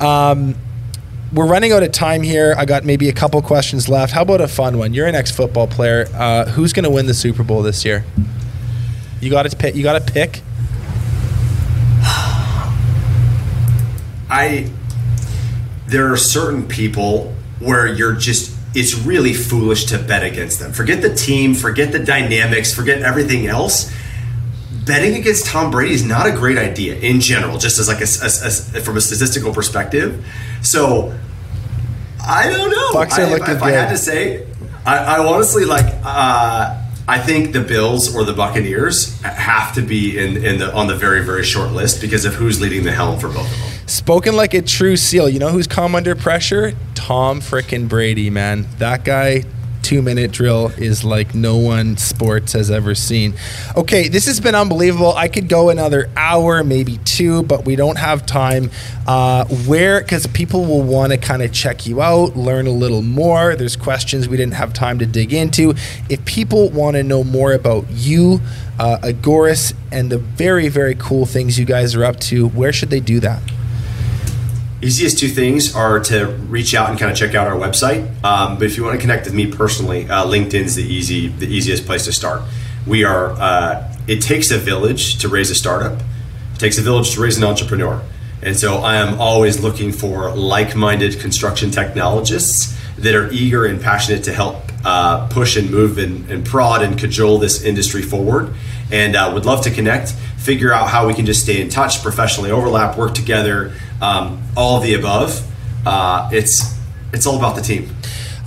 [0.00, 0.54] Um,
[1.32, 2.54] we're running out of time here.
[2.56, 4.12] I got maybe a couple questions left.
[4.12, 4.94] How about a fun one?
[4.94, 6.06] You're an ex-football player.
[6.14, 8.04] Uh, who's going to win the Super Bowl this year?
[9.20, 9.74] You got to pick.
[9.74, 10.42] You got to pick.
[14.30, 14.70] I
[15.86, 20.72] there are certain people where you're just it's really foolish to bet against them.
[20.72, 23.90] Forget the team, forget the dynamics, forget everything else.
[24.84, 28.02] Betting against Tom Brady is not a great idea in general, just as like a,
[28.02, 28.42] as-
[28.74, 30.24] as- from a statistical perspective.
[30.62, 31.18] So
[32.22, 32.92] I don't know.
[32.92, 34.46] Bucks are I, looking if I had to say,
[34.84, 35.86] I, I honestly like.
[36.04, 40.88] Uh, I think the Bills or the Buccaneers have to be in, in the on
[40.88, 43.88] the very very short list because of who's leading the helm for both of them.
[43.88, 45.30] Spoken like a true SEAL.
[45.30, 46.74] You know who's calm under pressure?
[46.94, 48.66] Tom frickin' Brady, man.
[48.76, 49.44] That guy,
[49.88, 53.32] two minute drill is like no one sports has ever seen.
[53.74, 55.14] Okay, this has been unbelievable.
[55.14, 58.70] I could go another hour, maybe two, but we don't have time.
[59.06, 63.00] Uh, where, because people will want to kind of check you out, learn a little
[63.00, 63.56] more.
[63.56, 65.74] There's questions we didn't have time to dig into.
[66.10, 68.42] If people want to know more about you,
[68.78, 72.90] uh, Agoras, and the very, very cool things you guys are up to, where should
[72.90, 73.40] they do that?
[74.80, 78.06] Easiest two things are to reach out and kind of check out our website.
[78.22, 81.48] Um, but if you want to connect with me personally, uh, LinkedIn's the easy, the
[81.48, 82.42] easiest place to start.
[82.86, 83.32] We are.
[83.32, 86.00] Uh, it takes a village to raise a startup.
[86.54, 88.00] It takes a village to raise an entrepreneur.
[88.40, 94.24] And so I am always looking for like-minded construction technologists that are eager and passionate
[94.24, 98.54] to help uh, push and move and, and prod and cajole this industry forward.
[98.92, 102.00] And uh, would love to connect, figure out how we can just stay in touch,
[102.02, 105.44] professionally overlap, work together, um, all of the above.
[105.86, 106.76] Uh, it's
[107.12, 107.94] it's all about the team.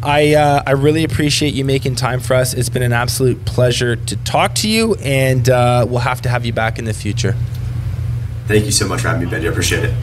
[0.04, 2.54] I uh, I really appreciate you making time for us.
[2.54, 6.46] It's been an absolute pleasure to talk to you, and uh, we'll have to have
[6.46, 7.36] you back in the future.
[8.48, 9.48] Thank you so much for having me, Benny.
[9.48, 9.94] I appreciate it.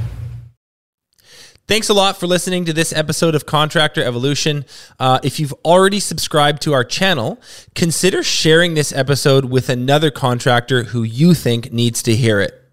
[1.66, 4.64] Thanks a lot for listening to this episode of Contractor Evolution.
[4.98, 7.38] Uh, if you've already subscribed to our channel,
[7.74, 12.67] consider sharing this episode with another contractor who you think needs to hear it.